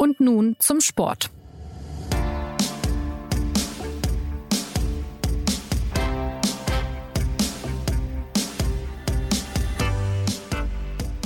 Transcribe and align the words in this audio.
Und 0.00 0.20
nun 0.20 0.54
zum 0.60 0.80
Sport. 0.80 1.28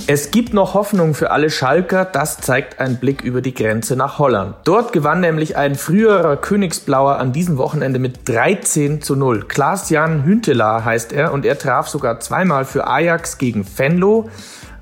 Es 0.05 0.31
gibt 0.31 0.53
noch 0.53 0.73
Hoffnung 0.73 1.13
für 1.13 1.29
alle 1.29 1.51
Schalker, 1.51 2.03
das 2.03 2.39
zeigt 2.39 2.79
ein 2.79 2.99
Blick 2.99 3.21
über 3.21 3.41
die 3.41 3.53
Grenze 3.53 3.95
nach 3.95 4.19
Holland. 4.19 4.55
Dort 4.63 4.91
gewann 4.91 5.21
nämlich 5.21 5.55
ein 5.55 5.75
früherer 5.75 6.35
Königsblauer 6.35 7.19
an 7.19 7.31
diesem 7.31 7.57
Wochenende 7.57 7.99
mit 7.99 8.27
13 8.27 9.01
zu 9.01 9.15
0. 9.15 9.45
Klaas-Jan 9.47 10.25
Hünteler 10.25 10.83
heißt 10.83 11.13
er 11.13 11.31
und 11.31 11.45
er 11.45 11.57
traf 11.57 11.87
sogar 11.87 12.19
zweimal 12.19 12.65
für 12.65 12.87
Ajax 12.87 13.37
gegen 13.37 13.65
Venlo. 13.77 14.29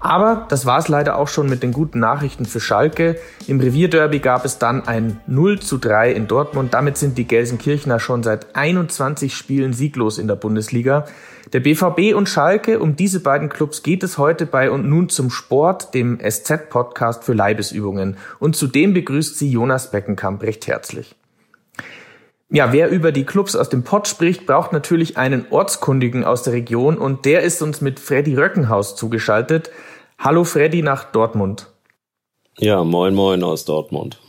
Aber 0.02 0.48
das 0.50 0.66
war 0.66 0.80
es 0.80 0.88
leider 0.88 1.16
auch 1.16 1.28
schon 1.28 1.48
mit 1.48 1.62
den 1.62 1.72
guten 1.72 2.00
Nachrichten 2.00 2.46
für 2.46 2.60
Schalke. 2.60 3.18
Im 3.46 3.60
Revierderby 3.60 4.18
gab 4.18 4.46
es 4.46 4.58
dann 4.58 4.88
ein 4.88 5.22
0 5.28 5.60
zu 5.60 5.78
3 5.78 6.12
in 6.12 6.28
Dortmund. 6.28 6.74
Damit 6.74 6.98
sind 6.98 7.20
die 7.20 7.28
Gelsenkirchener 7.28 8.00
schon 8.00 8.24
seit 8.24 8.56
21 8.56 9.36
Spielen 9.36 9.74
sieglos 9.74 10.18
in 10.18 10.28
der 10.28 10.36
Bundesliga. 10.36 11.06
Der 11.54 11.60
BVB 11.60 12.16
und 12.16 12.28
Schalke, 12.28 12.80
um 12.80 12.96
diese 12.96 13.20
beiden 13.20 13.50
Clubs 13.50 13.84
geht 13.84 14.02
es 14.02 14.18
heute 14.18 14.48
bei 14.48 14.72
und 14.72 14.90
nun 14.90 15.08
zum 15.08 15.30
Sport, 15.30 15.94
dem 15.94 16.20
SZ-Podcast 16.20 17.24
für 17.24 17.34
Leibesübungen. 17.34 18.18
Und 18.40 18.56
zudem 18.56 18.96
begrüßt 18.96 19.38
sie 19.38 19.52
Jonas 19.52 19.92
Beckenkamp 19.92 20.42
recht 20.42 20.66
herzlich. 20.66 21.16
Ja, 22.54 22.74
wer 22.74 22.90
über 22.90 23.14
die 23.14 23.24
Clubs 23.24 23.56
aus 23.56 23.70
dem 23.70 23.84
Pott 23.84 24.10
spricht, 24.10 24.46
braucht 24.46 24.74
natürlich 24.74 25.18
einen 25.18 25.46
Ortskundigen 25.52 26.26
aus 26.26 26.44
der 26.44 26.52
Region 26.52 26.98
und 26.98 27.24
der 27.24 27.44
ist 27.44 27.62
uns 27.62 27.80
mit 27.80 27.98
Freddy 27.98 28.36
Röckenhaus 28.36 28.98
zugeschaltet. 28.98 29.72
Hallo 30.24 30.44
Freddy 30.44 30.84
nach 30.84 31.06
Dortmund. 31.06 31.66
Ja, 32.60 32.84
moin 32.84 33.16
moin 33.16 33.42
aus 33.42 33.66
Dortmund. 33.66 34.20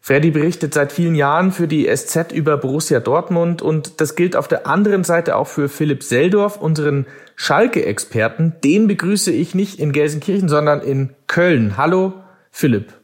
Freddy 0.00 0.30
berichtet 0.30 0.72
seit 0.72 0.90
vielen 0.90 1.14
Jahren 1.14 1.52
für 1.52 1.68
die 1.68 1.86
SZ 1.94 2.32
über 2.32 2.56
Borussia 2.56 2.98
Dortmund 2.98 3.60
und 3.60 4.00
das 4.00 4.16
gilt 4.16 4.36
auf 4.36 4.48
der 4.48 4.66
anderen 4.66 5.04
Seite 5.04 5.36
auch 5.36 5.48
für 5.48 5.68
Philipp 5.68 6.02
Seldorf, 6.02 6.56
unseren 6.56 7.04
Schalke-Experten. 7.36 8.54
Den 8.64 8.88
begrüße 8.88 9.30
ich 9.30 9.54
nicht 9.54 9.78
in 9.78 9.92
Gelsenkirchen, 9.92 10.48
sondern 10.48 10.80
in 10.80 11.10
Köln. 11.26 11.76
Hallo 11.76 12.14
Philipp. 12.50 12.94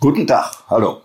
Guten 0.00 0.26
Tag, 0.26 0.64
hallo. 0.70 1.02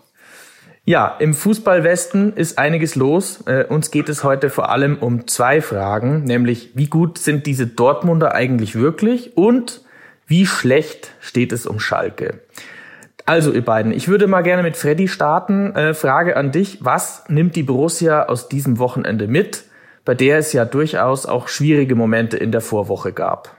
Ja, 0.86 1.16
im 1.18 1.34
Fußballwesten 1.34 2.32
ist 2.32 2.56
einiges 2.58 2.94
los. 2.94 3.42
Äh, 3.46 3.66
uns 3.68 3.90
geht 3.90 4.08
es 4.08 4.24
heute 4.24 4.48
vor 4.48 4.70
allem 4.70 4.96
um 5.00 5.26
zwei 5.26 5.60
Fragen, 5.60 6.24
nämlich 6.24 6.70
wie 6.74 6.86
gut 6.86 7.18
sind 7.18 7.44
diese 7.44 7.66
Dortmunder 7.66 8.34
eigentlich 8.34 8.74
wirklich 8.74 9.36
und 9.36 9.82
wie 10.26 10.46
schlecht 10.46 11.12
steht 11.20 11.52
es 11.52 11.66
um 11.66 11.78
Schalke? 11.78 12.40
Also, 13.24 13.52
ihr 13.52 13.64
beiden, 13.64 13.92
ich 13.92 14.06
würde 14.06 14.26
mal 14.26 14.42
gerne 14.42 14.62
mit 14.62 14.76
Freddy 14.76 15.08
starten. 15.08 15.74
Äh, 15.74 15.94
Frage 15.94 16.36
an 16.36 16.52
dich. 16.52 16.78
Was 16.80 17.24
nimmt 17.28 17.56
die 17.56 17.64
Borussia 17.64 18.26
aus 18.26 18.48
diesem 18.48 18.78
Wochenende 18.78 19.26
mit, 19.26 19.64
bei 20.04 20.14
der 20.14 20.38
es 20.38 20.52
ja 20.52 20.64
durchaus 20.64 21.26
auch 21.26 21.48
schwierige 21.48 21.96
Momente 21.96 22.36
in 22.36 22.52
der 22.52 22.60
Vorwoche 22.60 23.12
gab? 23.12 23.56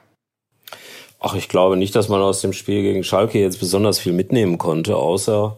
Ach, 1.19 1.35
ich 1.35 1.49
glaube 1.49 1.77
nicht, 1.77 1.95
dass 1.95 2.09
man 2.09 2.21
aus 2.21 2.41
dem 2.41 2.53
Spiel 2.53 2.81
gegen 2.81 3.03
Schalke 3.03 3.39
jetzt 3.39 3.59
besonders 3.59 3.99
viel 3.99 4.13
mitnehmen 4.13 4.57
konnte, 4.57 4.95
außer 4.95 5.57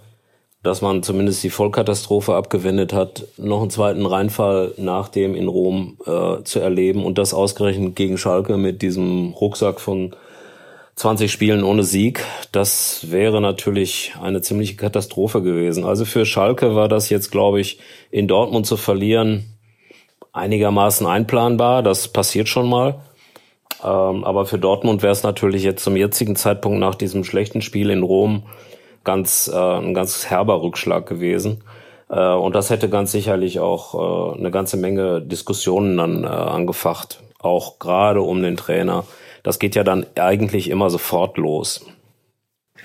dass 0.63 0.81
man 0.81 1.03
zumindest 1.03 1.43
die 1.43 1.49
Vollkatastrophe 1.49 2.35
abgewendet 2.35 2.91
hat, 2.91 3.25
noch 3.37 3.61
einen 3.61 3.69
zweiten 3.69 4.05
Reinfall 4.05 4.73
nach 4.77 5.07
dem 5.07 5.35
in 5.35 5.47
Rom 5.47 5.97
äh, 6.05 6.43
zu 6.43 6.59
erleben 6.59 7.05
und 7.05 7.17
das 7.17 7.33
ausgerechnet 7.33 7.95
gegen 7.95 8.17
Schalke 8.17 8.57
mit 8.57 8.81
diesem 8.81 9.33
Rucksack 9.33 9.79
von 9.79 10.15
20 10.99 11.31
Spielen 11.31 11.63
ohne 11.63 11.83
Sieg, 11.83 12.25
das 12.51 13.09
wäre 13.09 13.39
natürlich 13.39 14.15
eine 14.21 14.41
ziemliche 14.41 14.75
Katastrophe 14.75 15.41
gewesen. 15.41 15.85
Also 15.85 16.03
für 16.03 16.25
Schalke 16.25 16.75
war 16.75 16.89
das 16.89 17.09
jetzt, 17.09 17.31
glaube 17.31 17.61
ich, 17.61 17.79
in 18.11 18.27
Dortmund 18.27 18.65
zu 18.65 18.75
verlieren 18.75 19.45
einigermaßen 20.33 21.07
einplanbar. 21.07 21.83
Das 21.83 22.09
passiert 22.09 22.49
schon 22.49 22.67
mal. 22.67 22.99
Ähm, 23.81 24.25
aber 24.25 24.45
für 24.45 24.59
Dortmund 24.59 25.01
wäre 25.01 25.13
es 25.13 25.23
natürlich 25.23 25.63
jetzt 25.63 25.85
zum 25.85 25.95
jetzigen 25.95 26.35
Zeitpunkt 26.35 26.79
nach 26.79 26.95
diesem 26.95 27.23
schlechten 27.23 27.61
Spiel 27.61 27.91
in 27.91 28.03
Rom 28.03 28.43
ganz 29.05 29.49
äh, 29.53 29.57
ein 29.57 29.93
ganz 29.93 30.29
herber 30.29 30.61
Rückschlag 30.61 31.05
gewesen. 31.05 31.63
Äh, 32.09 32.33
und 32.33 32.55
das 32.55 32.71
hätte 32.71 32.89
ganz 32.89 33.13
sicherlich 33.13 33.61
auch 33.61 34.33
äh, 34.33 34.37
eine 34.37 34.51
ganze 34.51 34.75
Menge 34.75 35.21
Diskussionen 35.21 35.95
dann 35.95 36.25
angefacht, 36.25 37.23
auch 37.39 37.79
gerade 37.79 38.19
um 38.19 38.43
den 38.43 38.57
Trainer 38.57 39.05
das 39.43 39.59
geht 39.59 39.75
ja 39.75 39.83
dann 39.83 40.05
eigentlich 40.15 40.69
immer 40.69 40.89
sofort 40.89 41.37
los. 41.37 41.85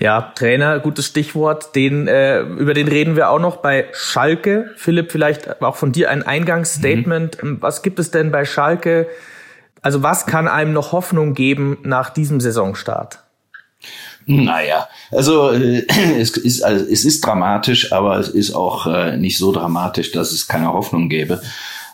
Ja, 0.00 0.32
Trainer, 0.34 0.80
gutes 0.80 1.06
Stichwort. 1.06 1.74
Den 1.76 2.08
äh, 2.08 2.40
über 2.40 2.74
den 2.74 2.88
reden 2.88 3.16
wir 3.16 3.30
auch 3.30 3.38
noch 3.38 3.58
bei 3.58 3.86
Schalke. 3.92 4.70
Philipp, 4.76 5.12
vielleicht 5.12 5.62
auch 5.62 5.76
von 5.76 5.92
dir 5.92 6.10
ein 6.10 6.22
Eingangsstatement. 6.22 7.42
Mhm. 7.42 7.58
Was 7.60 7.82
gibt 7.82 7.98
es 7.98 8.10
denn 8.10 8.32
bei 8.32 8.44
Schalke? 8.44 9.06
Also 9.82 10.02
was 10.02 10.26
kann 10.26 10.48
einem 10.48 10.72
noch 10.72 10.92
Hoffnung 10.92 11.34
geben 11.34 11.78
nach 11.82 12.10
diesem 12.10 12.40
Saisonstart? 12.40 13.18
Naja, 14.26 14.88
also 15.10 15.50
äh, 15.50 15.86
es, 16.18 16.36
ist, 16.36 16.62
also 16.62 16.84
es 16.84 17.04
ist 17.04 17.24
dramatisch, 17.24 17.92
aber 17.92 18.18
es 18.18 18.28
ist 18.28 18.52
auch 18.54 18.86
äh, 18.86 19.16
nicht 19.16 19.38
so 19.38 19.52
dramatisch, 19.52 20.12
dass 20.12 20.32
es 20.32 20.48
keine 20.48 20.72
Hoffnung 20.72 21.08
gäbe. 21.08 21.42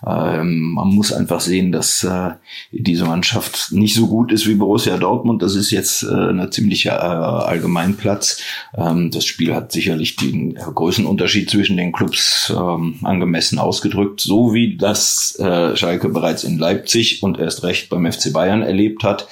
Ähm, 0.06 0.72
man 0.72 0.88
muss 0.88 1.12
einfach 1.12 1.40
sehen, 1.40 1.72
dass 1.72 2.04
äh, 2.04 2.30
diese 2.72 3.04
Mannschaft 3.04 3.72
nicht 3.72 3.94
so 3.94 4.06
gut 4.06 4.32
ist 4.32 4.46
wie 4.46 4.54
Borussia 4.54 4.96
Dortmund. 4.96 5.42
Das 5.42 5.54
ist 5.54 5.70
jetzt 5.70 6.02
äh, 6.02 6.30
ein 6.30 6.50
ziemlicher 6.50 6.96
äh, 6.96 7.46
Allgemeinplatz. 7.48 8.40
Ähm, 8.76 9.10
das 9.10 9.24
Spiel 9.24 9.54
hat 9.54 9.72
sicherlich 9.72 10.16
den 10.16 10.54
Größenunterschied 10.54 11.50
zwischen 11.50 11.76
den 11.76 11.92
Clubs 11.92 12.52
ähm, 12.56 12.96
angemessen 13.02 13.58
ausgedrückt, 13.58 14.20
so 14.20 14.54
wie 14.54 14.76
das 14.76 15.38
äh, 15.38 15.76
Schalke 15.76 16.08
bereits 16.08 16.44
in 16.44 16.58
Leipzig 16.58 17.22
und 17.22 17.38
erst 17.38 17.62
recht 17.62 17.88
beim 17.90 18.10
FC 18.10 18.32
Bayern 18.32 18.62
erlebt 18.62 19.04
hat 19.04 19.28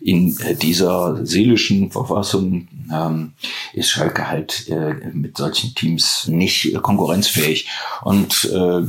in 0.00 0.38
äh, 0.40 0.54
dieser 0.54 1.24
seelischen 1.24 1.90
Verfassung 1.90 2.68
ähm, 2.92 3.32
ist 3.72 3.90
Schalke 3.90 4.28
halt 4.28 4.68
äh, 4.68 4.94
mit 5.12 5.36
solchen 5.36 5.74
Teams 5.74 6.26
nicht 6.28 6.66
äh, 6.66 6.78
konkurrenzfähig. 6.78 7.68
Und 8.02 8.44
äh, 8.52 8.82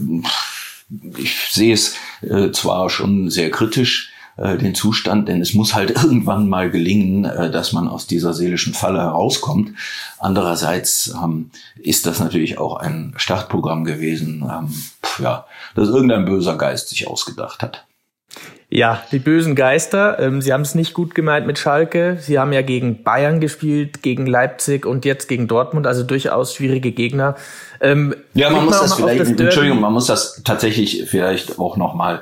ich 1.17 1.35
sehe 1.51 1.73
es 1.73 1.95
äh, 2.21 2.51
zwar 2.51 2.89
schon 2.89 3.29
sehr 3.29 3.51
kritisch, 3.51 4.11
äh, 4.37 4.57
den 4.57 4.73
Zustand, 4.73 5.27
denn 5.27 5.41
es 5.41 5.53
muss 5.53 5.73
halt 5.73 5.91
irgendwann 6.03 6.47
mal 6.47 6.71
gelingen, 6.71 7.25
äh, 7.25 7.51
dass 7.51 7.73
man 7.73 7.87
aus 7.87 8.07
dieser 8.07 8.33
seelischen 8.33 8.73
Falle 8.73 8.99
herauskommt. 8.99 9.71
Andererseits 10.17 11.13
ähm, 11.21 11.51
ist 11.77 12.05
das 12.05 12.19
natürlich 12.19 12.57
auch 12.57 12.77
ein 12.77 13.13
Startprogramm 13.17 13.83
gewesen, 13.83 14.49
ähm, 14.49 14.73
ja, 15.21 15.45
das 15.75 15.89
irgendein 15.89 16.25
böser 16.25 16.57
Geist 16.57 16.89
sich 16.89 17.07
ausgedacht 17.07 17.61
hat. 17.61 17.85
Ja, 18.71 19.01
die 19.11 19.17
bösen 19.17 19.55
Geister. 19.55 20.19
Ähm, 20.19 20.43
sie 20.43 20.53
haben 20.53 20.61
es 20.61 20.75
nicht 20.75 20.93
gut 20.93 21.15
gemeint 21.15 21.47
mit 21.47 21.57
Schalke. 21.57 22.19
Sie 22.21 22.37
haben 22.37 22.53
ja 22.53 22.61
gegen 22.61 23.01
Bayern 23.01 23.39
gespielt, 23.39 24.03
gegen 24.03 24.27
Leipzig 24.27 24.85
und 24.85 25.05
jetzt 25.05 25.27
gegen 25.27 25.47
Dortmund, 25.47 25.87
also 25.87 26.03
durchaus 26.03 26.53
schwierige 26.53 26.91
Gegner. 26.91 27.35
Ähm, 27.81 28.13
ja, 28.35 28.51
man 28.51 28.65
muss 28.65 28.79
das 28.79 28.93
vielleicht, 28.93 29.21
das 29.21 29.29
Entschuldigung, 29.29 29.81
man 29.81 29.93
muss 29.93 30.05
das 30.05 30.43
tatsächlich 30.45 31.05
vielleicht 31.07 31.57
auch 31.57 31.77
nochmal 31.77 32.21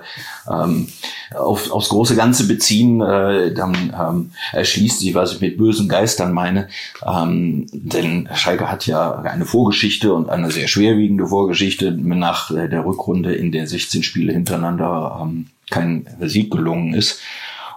ähm, 0.49 0.87
auf, 1.35 1.69
aufs 1.69 1.89
große 1.89 2.15
Ganze 2.15 2.47
beziehen. 2.47 3.01
Äh, 3.01 3.53
dann 3.53 3.93
ähm, 3.99 4.31
erschließt 4.53 5.01
sich, 5.01 5.15
was 5.15 5.33
ich 5.33 5.41
mit 5.41 5.57
bösen 5.57 5.89
Geistern 5.89 6.31
meine. 6.31 6.69
Ähm, 7.05 7.65
denn 7.73 8.29
Schalke 8.35 8.71
hat 8.71 8.87
ja 8.87 9.19
eine 9.19 9.45
Vorgeschichte 9.45 10.13
und 10.13 10.29
eine 10.29 10.49
sehr 10.49 10.69
schwerwiegende 10.69 11.27
Vorgeschichte 11.27 11.91
nach 11.91 12.53
der 12.55 12.85
Rückrunde, 12.85 13.35
in 13.35 13.51
der 13.51 13.67
16 13.67 14.03
Spiele 14.03 14.31
hintereinander 14.31 15.19
ähm, 15.21 15.47
kein 15.69 16.07
Sieg 16.21 16.51
gelungen 16.51 16.93
ist. 16.93 17.21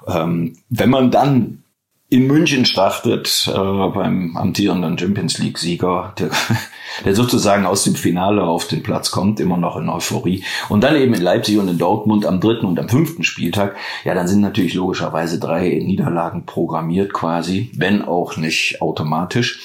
Ähm, 0.07 0.57
wenn 0.69 0.91
man 0.91 1.11
dann 1.11 1.63
in 2.11 2.27
München 2.27 2.65
startet 2.65 3.49
äh, 3.49 3.53
beim 3.53 4.37
amtierenden 4.37 4.99
Champions 4.99 5.39
League 5.39 5.59
Sieger, 5.59 6.13
der, 6.19 6.31
der 7.05 7.15
sozusagen 7.15 7.65
aus 7.67 7.85
dem 7.85 7.95
Finale 7.95 8.43
auf 8.43 8.67
den 8.67 8.83
Platz 8.83 9.13
kommt, 9.13 9.39
immer 9.39 9.57
noch 9.57 9.77
in 9.77 9.89
Euphorie. 9.89 10.45
Und 10.69 10.83
dann 10.83 10.97
eben 10.97 11.15
in 11.15 11.23
Leipzig 11.23 11.59
und 11.59 11.69
in 11.69 11.79
Dortmund 11.79 12.27
am 12.27 12.41
dritten 12.41 12.67
und 12.67 12.81
am 12.81 12.89
fünften 12.89 13.23
Spieltag, 13.23 13.77
ja, 14.05 14.13
dann 14.13 14.27
sind 14.27 14.41
natürlich 14.41 14.75
logischerweise 14.75 15.39
drei 15.39 15.69
Niederlagen 15.69 16.47
programmiert 16.47 17.13
quasi, 17.13 17.71
wenn 17.77 18.03
auch 18.03 18.37
nicht 18.37 18.83
automatisch. 18.83 19.61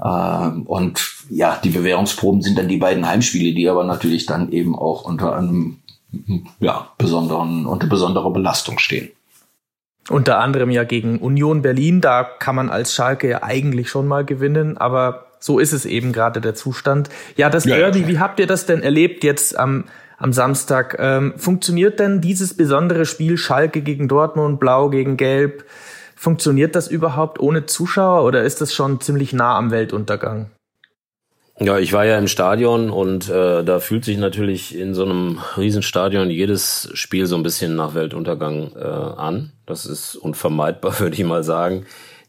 Äh, 0.00 0.48
und 0.66 1.04
ja, 1.28 1.58
die 1.62 1.70
Bewährungsproben 1.70 2.40
sind 2.40 2.56
dann 2.56 2.68
die 2.68 2.76
beiden 2.76 3.06
Heimspiele, 3.06 3.52
die 3.52 3.68
aber 3.68 3.82
natürlich 3.82 4.26
dann 4.26 4.52
eben 4.52 4.78
auch 4.78 5.04
unter 5.04 5.36
einem 5.36 5.80
ja, 6.58 6.88
besonderen, 6.98 7.66
unter 7.66 7.86
besonderer 7.86 8.30
Belastung 8.30 8.78
stehen. 8.78 9.10
Unter 10.08 10.38
anderem 10.38 10.70
ja 10.70 10.84
gegen 10.84 11.18
Union 11.18 11.62
Berlin, 11.62 12.00
da 12.00 12.24
kann 12.24 12.56
man 12.56 12.70
als 12.70 12.94
Schalke 12.94 13.28
ja 13.28 13.42
eigentlich 13.42 13.88
schon 13.88 14.08
mal 14.08 14.24
gewinnen, 14.24 14.76
aber 14.76 15.26
so 15.38 15.58
ist 15.58 15.72
es 15.72 15.86
eben 15.86 16.12
gerade 16.12 16.40
der 16.40 16.54
Zustand. 16.54 17.10
Ja, 17.36 17.48
das 17.48 17.64
ja, 17.64 17.76
Derby, 17.76 18.08
wie 18.08 18.18
habt 18.18 18.40
ihr 18.40 18.46
das 18.46 18.66
denn 18.66 18.82
erlebt 18.82 19.24
jetzt 19.24 19.56
am, 19.56 19.84
am 20.18 20.32
Samstag? 20.32 20.96
Ähm, 20.98 21.34
funktioniert 21.36 22.00
denn 22.00 22.20
dieses 22.20 22.56
besondere 22.56 23.06
Spiel 23.06 23.36
Schalke 23.36 23.82
gegen 23.82 24.08
Dortmund, 24.08 24.58
Blau 24.58 24.90
gegen 24.90 25.16
Gelb? 25.16 25.64
Funktioniert 26.16 26.74
das 26.74 26.88
überhaupt 26.88 27.40
ohne 27.40 27.66
Zuschauer 27.66 28.24
oder 28.24 28.42
ist 28.42 28.60
das 28.60 28.74
schon 28.74 29.00
ziemlich 29.00 29.32
nah 29.32 29.56
am 29.56 29.70
Weltuntergang? 29.70 30.50
Ja, 31.62 31.78
ich 31.78 31.92
war 31.92 32.06
ja 32.06 32.16
im 32.16 32.26
Stadion 32.26 32.88
und 32.88 33.28
äh, 33.28 33.62
da 33.62 33.80
fühlt 33.80 34.06
sich 34.06 34.16
natürlich 34.16 34.74
in 34.74 34.94
so 34.94 35.04
einem 35.04 35.40
Riesenstadion 35.58 36.30
jedes 36.30 36.88
Spiel 36.94 37.26
so 37.26 37.36
ein 37.36 37.42
bisschen 37.42 37.76
nach 37.76 37.92
Weltuntergang 37.94 38.72
äh, 38.74 38.82
an. 38.82 39.52
Das 39.66 39.84
ist 39.84 40.16
unvermeidbar, 40.16 40.98
würde 41.00 41.16
ich 41.16 41.24
mal 41.24 41.44
sagen. 41.44 41.84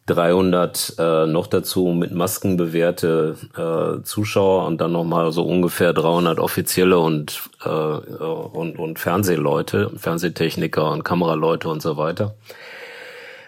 300 0.07 0.95
äh, 0.99 1.25
noch 1.27 1.47
dazu 1.47 1.87
mit 1.97 2.11
Masken 2.11 2.57
bewährte 2.57 3.37
äh, 3.55 4.03
Zuschauer 4.03 4.65
und 4.65 4.81
dann 4.81 4.91
nochmal 4.91 5.31
so 5.31 5.43
ungefähr 5.43 5.93
300 5.93 6.37
offizielle 6.37 6.99
und, 6.99 7.41
äh, 7.63 7.69
und, 7.69 8.77
und 8.77 8.99
Fernsehleute, 8.99 9.91
Fernsehtechniker 9.95 10.91
und 10.91 11.05
Kameraleute 11.05 11.69
und 11.69 11.81
so 11.81 11.95
weiter. 11.95 12.35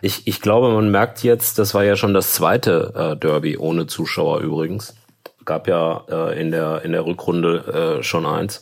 Ich, 0.02 0.28
ich 0.28 0.40
glaube, 0.40 0.70
man 0.70 0.92
merkt 0.92 1.24
jetzt, 1.24 1.60
das 1.60 1.74
war 1.74 1.84
ja 1.84 1.98
schon 1.98 2.14
das 2.14 2.32
zweite 2.32 2.94
äh, 2.96 3.18
Derby 3.18 3.58
ohne 3.58 3.88
Zuschauer 3.88 4.40
übrigens 4.40 4.96
gab 5.46 5.68
ja 5.68 6.04
äh, 6.10 6.40
in 6.40 6.52
der 6.52 6.84
in 6.84 6.92
der 6.92 7.06
Rückrunde 7.06 8.00
äh, 8.00 8.04
schon 8.04 8.26
eins. 8.26 8.62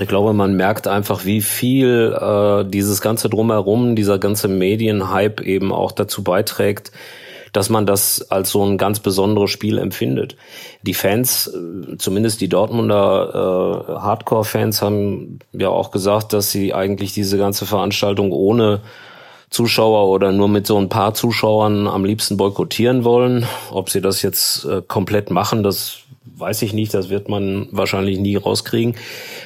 Ich 0.00 0.08
glaube, 0.08 0.32
man 0.32 0.56
merkt 0.56 0.88
einfach, 0.88 1.24
wie 1.24 1.40
viel 1.40 2.16
äh, 2.20 2.64
dieses 2.68 3.00
ganze 3.00 3.28
drumherum, 3.28 3.94
dieser 3.94 4.18
ganze 4.18 4.48
Medienhype 4.48 5.44
eben 5.44 5.72
auch 5.72 5.92
dazu 5.92 6.24
beiträgt, 6.24 6.90
dass 7.52 7.70
man 7.70 7.86
das 7.86 8.30
als 8.32 8.50
so 8.50 8.64
ein 8.64 8.76
ganz 8.76 8.98
besonderes 8.98 9.50
Spiel 9.50 9.78
empfindet. 9.78 10.36
Die 10.82 10.94
Fans, 10.94 11.46
äh, 11.46 11.96
zumindest 11.96 12.40
die 12.40 12.48
Dortmunder 12.48 13.86
äh, 13.88 13.92
Hardcore-Fans, 14.00 14.82
haben 14.82 15.38
ja 15.52 15.68
auch 15.68 15.92
gesagt, 15.92 16.32
dass 16.32 16.50
sie 16.50 16.74
eigentlich 16.74 17.14
diese 17.14 17.38
ganze 17.38 17.64
Veranstaltung 17.64 18.32
ohne 18.32 18.80
Zuschauer 19.50 20.08
oder 20.08 20.32
nur 20.32 20.48
mit 20.48 20.66
so 20.66 20.76
ein 20.76 20.88
paar 20.88 21.14
Zuschauern 21.14 21.86
am 21.86 22.04
liebsten 22.04 22.36
boykottieren 22.36 23.04
wollen. 23.04 23.46
Ob 23.70 23.88
sie 23.88 24.00
das 24.00 24.22
jetzt 24.22 24.64
äh, 24.64 24.82
komplett 24.82 25.30
machen, 25.30 25.62
das 25.62 26.00
weiß 26.24 26.62
ich 26.62 26.72
nicht, 26.72 26.94
das 26.94 27.10
wird 27.10 27.28
man 27.28 27.68
wahrscheinlich 27.70 28.18
nie 28.18 28.36
rauskriegen. 28.36 28.94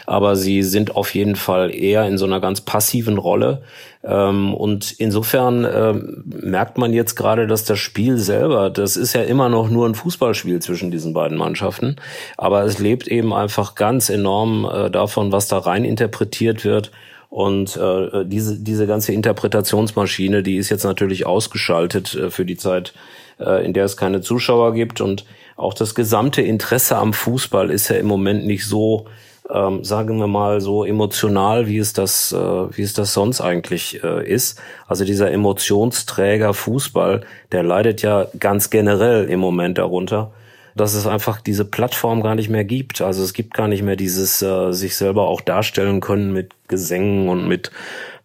Aber 0.06 0.36
sie 0.36 0.62
sind 0.62 0.96
auf 0.96 1.14
jeden 1.14 1.36
Fall 1.36 1.74
eher 1.74 2.06
in 2.06 2.18
so 2.18 2.24
einer 2.24 2.40
ganz 2.40 2.60
passiven 2.60 3.18
Rolle. 3.18 3.62
Ähm, 4.04 4.54
und 4.54 4.92
insofern 4.92 5.66
ähm, 5.70 6.24
merkt 6.24 6.78
man 6.78 6.92
jetzt 6.92 7.16
gerade, 7.16 7.46
dass 7.46 7.64
das 7.64 7.78
Spiel 7.78 8.18
selber, 8.18 8.70
das 8.70 8.96
ist 8.96 9.12
ja 9.12 9.22
immer 9.22 9.48
noch 9.48 9.68
nur 9.68 9.86
ein 9.86 9.94
Fußballspiel 9.94 10.60
zwischen 10.60 10.90
diesen 10.90 11.12
beiden 11.12 11.36
Mannschaften. 11.36 11.96
Aber 12.36 12.64
es 12.64 12.78
lebt 12.78 13.08
eben 13.08 13.32
einfach 13.32 13.74
ganz 13.74 14.08
enorm 14.08 14.68
äh, 14.72 14.90
davon, 14.90 15.32
was 15.32 15.48
da 15.48 15.58
rein 15.58 15.84
interpretiert 15.84 16.64
wird. 16.64 16.90
Und 17.30 17.76
äh, 17.76 18.24
diese, 18.24 18.58
diese 18.58 18.86
ganze 18.86 19.12
Interpretationsmaschine, 19.12 20.42
die 20.42 20.56
ist 20.56 20.70
jetzt 20.70 20.84
natürlich 20.84 21.26
ausgeschaltet 21.26 22.14
äh, 22.14 22.30
für 22.30 22.46
die 22.46 22.56
Zeit, 22.56 22.94
äh, 23.38 23.64
in 23.66 23.74
der 23.74 23.84
es 23.84 23.98
keine 23.98 24.22
Zuschauer 24.22 24.72
gibt. 24.72 25.02
Und 25.02 25.26
auch 25.58 25.74
das 25.74 25.94
gesamte 25.96 26.40
Interesse 26.40 26.96
am 26.96 27.12
Fußball 27.12 27.70
ist 27.70 27.88
ja 27.88 27.96
im 27.96 28.06
Moment 28.06 28.46
nicht 28.46 28.64
so, 28.64 29.06
ähm, 29.52 29.82
sagen 29.82 30.18
wir 30.18 30.28
mal, 30.28 30.60
so 30.60 30.84
emotional, 30.84 31.66
wie 31.66 31.78
es 31.78 31.92
das, 31.92 32.32
äh, 32.32 32.36
wie 32.38 32.82
es 32.82 32.94
das 32.94 33.12
sonst 33.12 33.40
eigentlich 33.40 34.02
äh, 34.04 34.24
ist. 34.24 34.60
Also 34.86 35.04
dieser 35.04 35.32
Emotionsträger 35.32 36.54
Fußball, 36.54 37.22
der 37.50 37.64
leidet 37.64 38.02
ja 38.02 38.28
ganz 38.38 38.70
generell 38.70 39.28
im 39.28 39.40
Moment 39.40 39.78
darunter, 39.78 40.30
dass 40.76 40.94
es 40.94 41.08
einfach 41.08 41.40
diese 41.40 41.64
Plattform 41.64 42.22
gar 42.22 42.36
nicht 42.36 42.50
mehr 42.50 42.64
gibt. 42.64 43.00
Also 43.00 43.24
es 43.24 43.32
gibt 43.32 43.52
gar 43.52 43.66
nicht 43.66 43.82
mehr 43.82 43.96
dieses 43.96 44.40
äh, 44.40 44.70
sich 44.72 44.94
selber 44.94 45.26
auch 45.26 45.40
darstellen 45.40 46.00
können 46.00 46.32
mit 46.32 46.52
Gesängen 46.68 47.28
und 47.28 47.48
mit 47.48 47.72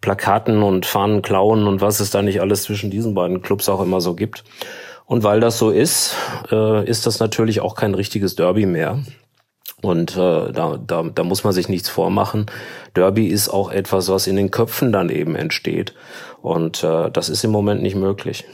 Plakaten 0.00 0.62
und 0.62 0.86
Fahnenklauen 0.86 1.66
und 1.66 1.80
was 1.80 1.98
es 1.98 2.10
da 2.10 2.22
nicht 2.22 2.40
alles 2.40 2.62
zwischen 2.62 2.92
diesen 2.92 3.12
beiden 3.14 3.42
Clubs 3.42 3.68
auch 3.68 3.82
immer 3.82 4.00
so 4.00 4.14
gibt. 4.14 4.44
Und 5.06 5.22
weil 5.22 5.40
das 5.40 5.58
so 5.58 5.70
ist, 5.70 6.16
äh, 6.50 6.88
ist 6.88 7.06
das 7.06 7.20
natürlich 7.20 7.60
auch 7.60 7.74
kein 7.74 7.94
richtiges 7.94 8.36
Derby 8.36 8.66
mehr. 8.66 9.00
Und 9.82 10.12
äh, 10.16 10.50
da, 10.50 10.78
da, 10.84 11.02
da 11.02 11.24
muss 11.24 11.44
man 11.44 11.52
sich 11.52 11.68
nichts 11.68 11.90
vormachen. 11.90 12.46
Derby 12.94 13.26
ist 13.26 13.50
auch 13.50 13.70
etwas, 13.70 14.08
was 14.08 14.26
in 14.26 14.36
den 14.36 14.50
Köpfen 14.50 14.92
dann 14.92 15.10
eben 15.10 15.36
entsteht. 15.36 15.94
Und 16.40 16.82
äh, 16.82 17.10
das 17.10 17.28
ist 17.28 17.44
im 17.44 17.50
Moment 17.50 17.82
nicht 17.82 17.96
möglich. 17.96 18.46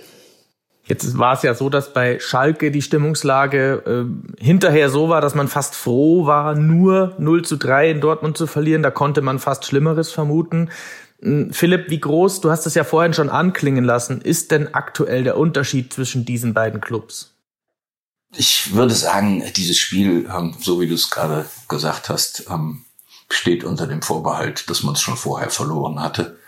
Jetzt 0.91 1.17
war 1.19 1.35
es 1.35 1.43
ja 1.43 1.55
so, 1.55 1.71
dass 1.71 1.93
bei 1.93 2.19
Schalke 2.19 2.73
die 2.73 2.83
Stimmungslage 2.83 4.09
äh, 4.41 4.43
hinterher 4.45 4.89
so 4.91 5.09
war, 5.09 5.21
dass 5.21 5.37
man 5.37 5.47
fast 5.47 5.77
froh 5.77 6.27
war, 6.27 6.57
nur 6.57 7.15
0 7.19 7.45
zu 7.45 7.57
3 7.57 7.91
in 7.93 8.01
Dortmund 8.01 8.37
zu 8.37 8.49
verlieren. 8.49 8.83
Da 8.83 8.91
konnte 8.91 9.23
man 9.23 9.39
fast 9.39 9.65
Schlimmeres 9.67 10.11
vermuten. 10.11 10.69
Philipp, 11.23 11.91
wie 11.91 12.01
groß, 12.01 12.41
du 12.41 12.51
hast 12.51 12.67
es 12.67 12.75
ja 12.75 12.85
vorhin 12.85 13.13
schon 13.13 13.29
anklingen 13.29 13.85
lassen, 13.85 14.21
ist 14.23 14.51
denn 14.51 14.75
aktuell 14.75 15.23
der 15.23 15.37
Unterschied 15.37 15.93
zwischen 15.93 16.25
diesen 16.25 16.55
beiden 16.55 16.81
Clubs? 16.81 17.35
Ich 18.37 18.75
würde 18.75 18.95
sagen, 18.95 19.43
dieses 19.57 19.77
Spiel, 19.79 20.31
ähm, 20.35 20.55
so 20.61 20.81
wie 20.81 20.89
du 20.89 20.95
es 20.95 21.11
gerade 21.11 21.47
gesagt 21.69 22.09
hast, 22.09 22.45
ähm, 22.49 22.85
steht 23.29 23.65
unter 23.65 23.87
dem 23.87 24.03
Vorbehalt, 24.03 24.71
dass 24.71 24.83
man 24.83 24.95
es 24.95 25.01
schon 25.01 25.17
vorher 25.17 25.51
verloren 25.51 26.01
hatte. 26.01 26.39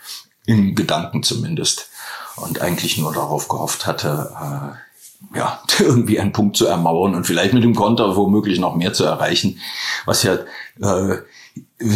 Im 0.45 0.75
Gedanken 0.75 1.23
zumindest. 1.23 1.89
Und 2.35 2.61
eigentlich 2.61 2.97
nur 2.97 3.13
darauf 3.13 3.47
gehofft 3.47 3.85
hatte, 3.85 4.31
äh, 4.35 4.82
ja, 5.35 5.61
irgendwie 5.79 6.19
einen 6.19 6.31
Punkt 6.31 6.57
zu 6.57 6.65
ermauern 6.65 7.15
und 7.15 7.25
vielleicht 7.25 7.53
mit 7.53 7.63
dem 7.63 7.75
Konter 7.75 8.15
womöglich 8.15 8.59
noch 8.59 8.75
mehr 8.75 8.93
zu 8.93 9.03
erreichen, 9.03 9.59
was 10.05 10.23
ja 10.23 10.35
äh, 10.81 11.17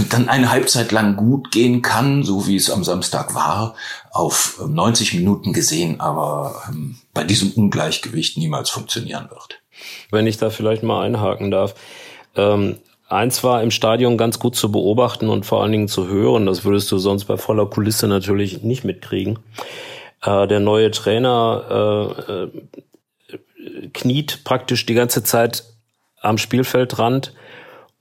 dann 0.10 0.30
eine 0.30 0.52
Halbzeit 0.52 0.92
lang 0.92 1.16
gut 1.16 1.52
gehen 1.52 1.82
kann, 1.82 2.24
so 2.24 2.48
wie 2.48 2.56
es 2.56 2.70
am 2.70 2.84
Samstag 2.84 3.34
war, 3.34 3.76
auf 4.12 4.62
90 4.66 5.14
ähm, 5.14 5.20
Minuten 5.20 5.54
gesehen, 5.54 6.00
aber 6.00 6.62
ähm, 6.70 6.98
bei 7.14 7.24
diesem 7.24 7.52
Ungleichgewicht 7.52 8.38
niemals 8.38 8.70
funktionieren 8.70 9.30
wird. 9.30 9.60
Wenn 10.12 10.28
ich 10.28 10.38
da 10.38 10.50
vielleicht 10.50 10.84
mal 10.84 11.04
einhaken 11.04 11.52
darf. 11.52 11.76
Ähm, 12.36 12.78
eins 13.08 13.44
war 13.44 13.64
im 13.64 13.72
Stadion 13.72 14.18
ganz 14.18 14.40
gut 14.40 14.56
zu 14.56 14.72
beobachten 14.72 15.30
und 15.30 15.46
vor 15.46 15.62
allen 15.64 15.72
Dingen 15.72 15.88
zu 15.88 16.08
hören, 16.08 16.46
das 16.46 16.66
würdest 16.66 16.92
du 16.92 16.98
sonst 16.98 17.26
bei 17.26 17.38
voller 17.38 17.66
Kulisse 17.66 18.08
natürlich 18.08 18.64
nicht 18.64 18.84
mitkriegen. 18.84 19.40
Äh, 20.22 20.48
der 20.48 20.60
neue 20.60 20.92
Trainer 20.92 22.16
äh, 22.28 22.32
äh, 22.32 22.52
kniet 23.94 24.44
praktisch 24.44 24.86
die 24.86 24.94
ganze 24.94 25.24
Zeit 25.24 25.64
am 26.22 26.38
Spielfeldrand 26.38 27.34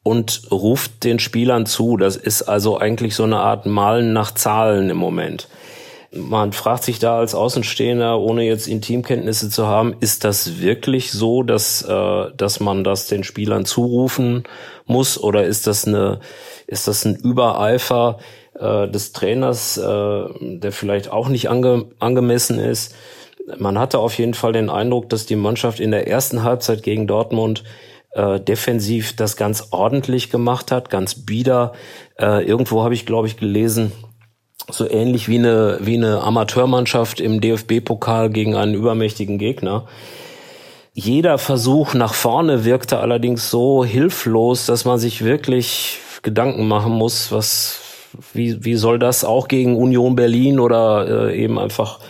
und 0.02 0.42
ruft 0.50 1.02
den 1.04 1.18
Spielern 1.18 1.66
zu. 1.66 1.96
Das 1.96 2.16
ist 2.16 2.42
also 2.42 2.78
eigentlich 2.78 3.14
so 3.14 3.24
eine 3.24 3.38
Art 3.38 3.66
Malen 3.66 4.12
nach 4.12 4.32
Zahlen 4.32 4.88
im 4.88 4.96
Moment. 4.96 5.48
Man 6.12 6.52
fragt 6.52 6.84
sich 6.84 6.98
da 6.98 7.18
als 7.18 7.34
Außenstehender, 7.34 8.18
ohne 8.20 8.44
jetzt 8.44 8.68
Intimkenntnisse 8.68 9.50
zu 9.50 9.66
haben, 9.66 9.96
ist 10.00 10.24
das 10.24 10.60
wirklich 10.60 11.10
so, 11.10 11.42
dass, 11.42 11.82
äh, 11.82 12.30
dass 12.36 12.60
man 12.60 12.84
das 12.84 13.08
den 13.08 13.24
Spielern 13.24 13.64
zurufen 13.64 14.44
muss? 14.87 15.20
Oder 15.20 15.44
ist 15.44 15.66
das 15.66 15.87
eine, 15.87 16.20
ist 16.66 16.87
das 16.87 17.04
ein 17.04 17.16
Übereifer 17.16 18.18
äh, 18.58 18.88
des 18.88 19.12
Trainers, 19.12 19.76
äh, 19.76 20.25
der 20.40 20.73
vielleicht 20.73 21.11
auch 21.11 21.28
nicht 21.28 21.50
ange, 21.50 21.87
angemessen 21.99 22.58
ist? 22.58 22.94
Man 23.58 23.78
hatte 23.78 23.98
auf 23.98 24.18
jeden 24.18 24.34
Fall 24.34 24.52
den 24.52 24.70
Eindruck, 24.70 25.08
dass 25.08 25.26
die 25.26 25.36
Mannschaft 25.36 25.78
in 25.78 25.92
der 25.92 26.08
ersten 26.08 26.42
Halbzeit 26.42 26.82
gegen 26.82 27.06
Dortmund 27.06 27.62
äh, 28.12 28.40
defensiv 28.40 29.14
das 29.14 29.36
ganz 29.36 29.68
ordentlich 29.70 30.30
gemacht 30.30 30.72
hat, 30.72 30.90
ganz 30.90 31.26
bieder. 31.26 31.72
Äh, 32.18 32.44
irgendwo 32.44 32.82
habe 32.82 32.94
ich, 32.94 33.06
glaube 33.06 33.28
ich, 33.28 33.36
gelesen, 33.36 33.92
so 34.68 34.88
ähnlich 34.88 35.28
wie 35.28 35.38
eine, 35.38 35.78
wie 35.80 35.96
eine 35.96 36.22
Amateurmannschaft 36.22 37.20
im 37.20 37.40
DFB-Pokal 37.40 38.30
gegen 38.30 38.56
einen 38.56 38.74
übermächtigen 38.74 39.38
Gegner. 39.38 39.86
Jeder 40.92 41.38
Versuch 41.38 41.94
nach 41.94 42.14
vorne 42.14 42.64
wirkte 42.64 42.98
allerdings 42.98 43.50
so 43.50 43.84
hilflos, 43.84 44.66
dass 44.66 44.84
man 44.84 44.98
sich 44.98 45.22
wirklich 45.24 45.98
Gedanken 46.22 46.66
machen 46.66 46.92
muss, 46.92 47.30
was, 47.30 47.80
wie, 48.32 48.64
wie 48.64 48.74
soll 48.74 48.98
das 48.98 49.24
auch 49.24 49.46
gegen 49.46 49.76
Union 49.76 50.16
Berlin 50.16 50.58
oder 50.58 51.28
äh, 51.28 51.38
eben 51.40 51.58
einfach 51.58 52.00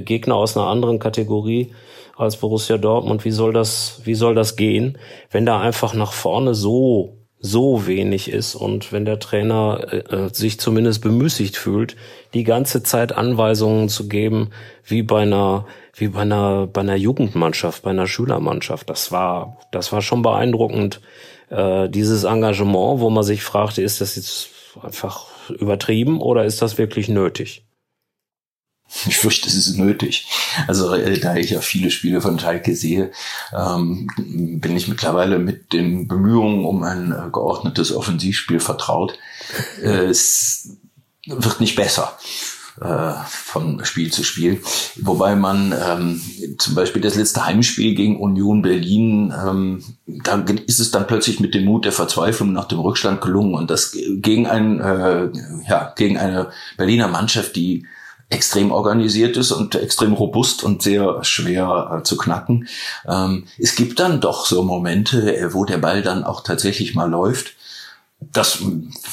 Gegner 0.00 0.36
aus 0.36 0.56
einer 0.56 0.66
anderen 0.66 0.98
Kategorie 0.98 1.72
als 2.16 2.36
Borussia 2.36 2.78
Dortmund. 2.78 3.24
Wie 3.24 3.30
soll 3.30 3.52
das, 3.52 4.00
wie 4.04 4.14
soll 4.14 4.34
das 4.34 4.56
gehen, 4.56 4.98
wenn 5.30 5.46
da 5.46 5.60
einfach 5.60 5.94
nach 5.94 6.12
vorne 6.12 6.54
so 6.54 7.18
so 7.46 7.86
wenig 7.86 8.30
ist 8.30 8.54
und 8.54 8.90
wenn 8.90 9.04
der 9.04 9.18
Trainer 9.18 9.86
äh, 9.90 9.96
äh, 9.98 10.28
sich 10.32 10.58
zumindest 10.58 11.02
bemüßigt 11.02 11.58
fühlt, 11.58 11.94
die 12.32 12.42
ganze 12.42 12.82
Zeit 12.82 13.12
Anweisungen 13.12 13.90
zu 13.90 14.08
geben, 14.08 14.48
wie 14.82 15.02
bei 15.02 15.22
einer 15.22 15.66
wie 15.94 16.08
bei 16.08 16.22
einer 16.22 16.66
bei 16.66 16.80
einer 16.80 16.96
Jugendmannschaft, 16.96 17.82
bei 17.82 17.90
einer 17.90 18.06
Schülermannschaft. 18.06 18.88
Das 18.88 19.12
war 19.12 19.58
das 19.72 19.92
war 19.92 20.00
schon 20.00 20.22
beeindruckend. 20.22 21.02
Äh, 21.50 21.90
dieses 21.90 22.24
Engagement, 22.24 23.00
wo 23.00 23.10
man 23.10 23.24
sich 23.24 23.42
fragte, 23.42 23.82
ist 23.82 24.00
das 24.00 24.16
jetzt 24.16 24.48
einfach 24.82 25.26
übertrieben 25.50 26.22
oder 26.22 26.46
ist 26.46 26.62
das 26.62 26.78
wirklich 26.78 27.10
nötig? 27.10 27.66
Ich 29.06 29.16
fürchte, 29.16 29.48
es 29.48 29.54
ist 29.54 29.76
nötig. 29.76 30.26
Also 30.68 30.94
äh, 30.94 31.18
da 31.18 31.36
ich 31.36 31.50
ja 31.50 31.60
viele 31.60 31.90
Spiele 31.90 32.20
von 32.20 32.38
Schalke 32.38 32.76
sehe, 32.76 33.10
ähm, 33.52 34.08
bin 34.16 34.76
ich 34.76 34.88
mittlerweile 34.88 35.38
mit 35.38 35.72
den 35.72 36.06
Bemühungen 36.08 36.64
um 36.64 36.82
ein 36.82 37.12
äh, 37.12 37.30
geordnetes 37.32 37.92
Offensivspiel 37.92 38.60
vertraut. 38.60 39.18
Äh, 39.82 40.06
es 40.06 40.76
wird 41.26 41.60
nicht 41.60 41.76
besser. 41.76 42.16
äh, 42.80 43.12
von 43.26 43.84
Spiel 43.84 44.12
zu 44.12 44.24
Spiel. 44.24 44.60
Wobei 44.96 45.36
man 45.36 45.72
ähm, 45.72 46.20
zum 46.58 46.74
Beispiel 46.74 47.02
das 47.02 47.14
letzte 47.14 47.44
Heimspiel 47.44 47.94
gegen 47.94 48.18
Union 48.18 48.62
Berlin, 48.62 49.32
ähm, 49.46 49.84
da 50.06 50.44
ist 50.66 50.80
es 50.80 50.90
dann 50.90 51.06
plötzlich 51.06 51.40
mit 51.40 51.54
dem 51.54 51.64
Mut 51.64 51.84
der 51.84 51.92
Verzweiflung 51.92 52.52
nach 52.52 52.66
dem 52.66 52.80
Rückstand 52.80 53.20
gelungen 53.20 53.54
und 53.54 53.70
das 53.70 53.96
gegen 54.16 54.46
ein 54.46 54.80
äh, 54.80 55.28
ja 55.68 55.92
gegen 55.96 56.18
eine 56.18 56.50
Berliner 56.76 57.08
Mannschaft, 57.08 57.56
die 57.56 57.86
extrem 58.34 58.72
organisiert 58.72 59.36
ist 59.36 59.52
und 59.52 59.74
extrem 59.76 60.12
robust 60.12 60.64
und 60.64 60.82
sehr 60.82 61.22
schwer 61.22 61.98
äh, 61.98 62.02
zu 62.02 62.16
knacken. 62.16 62.68
Ähm, 63.06 63.44
es 63.58 63.76
gibt 63.76 64.00
dann 64.00 64.20
doch 64.20 64.46
so 64.46 64.62
Momente, 64.62 65.36
äh, 65.36 65.54
wo 65.54 65.64
der 65.64 65.78
Ball 65.78 66.02
dann 66.02 66.24
auch 66.24 66.42
tatsächlich 66.42 66.94
mal 66.94 67.08
läuft 67.10 67.54
das 68.32 68.62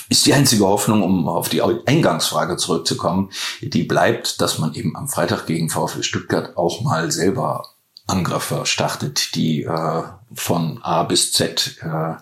ist 0.09 0.25
die 0.25 0.33
einzige 0.33 0.65
Hoffnung, 0.65 1.03
um 1.03 1.27
auf 1.27 1.49
die 1.49 1.61
Eingangsfrage 1.61 2.57
zurückzukommen. 2.57 3.29
Die 3.61 3.83
bleibt, 3.83 4.41
dass 4.41 4.57
man 4.57 4.73
eben 4.73 4.95
am 4.95 5.07
Freitag 5.07 5.45
gegen 5.47 5.69
VfL 5.69 6.03
Stuttgart 6.03 6.57
auch 6.57 6.81
mal 6.81 7.11
selber 7.11 7.65
Angriffe 8.07 8.65
startet, 8.65 9.35
die 9.35 9.63
äh, 9.63 10.03
von 10.33 10.79
A 10.81 11.03
bis 11.03 11.33
Z 11.33 11.77
äh, 11.81 12.13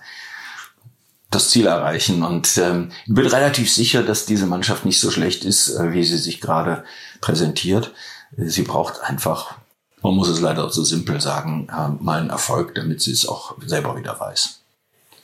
das 1.30 1.50
Ziel 1.50 1.68
erreichen. 1.68 2.24
Und 2.24 2.58
ähm, 2.58 2.92
ich 3.06 3.14
bin 3.14 3.28
relativ 3.28 3.72
sicher, 3.72 4.04
dass 4.04 4.26
diese 4.26 4.46
Mannschaft 4.46 4.86
nicht 4.86 5.00
so 5.00 5.12
schlecht 5.12 5.46
ist, 5.46 5.70
äh, 5.70 5.94
wie 5.94 6.04
sie 6.04 6.18
sich 6.18 6.42
gerade 6.42 6.84
präsentiert. 7.22 7.94
Sie 8.38 8.64
braucht 8.64 9.02
einfach, 9.02 9.56
man 10.02 10.16
muss 10.16 10.28
es 10.28 10.42
leider 10.42 10.70
so 10.70 10.84
simpel 10.84 11.22
sagen, 11.22 11.68
äh, 11.70 12.04
mal 12.04 12.20
einen 12.20 12.30
Erfolg, 12.30 12.76
damit 12.76 13.02
sie 13.02 13.12
es 13.12 13.28
auch 13.28 13.56
selber 13.66 13.98
wieder 13.98 14.20
weiß 14.20 14.60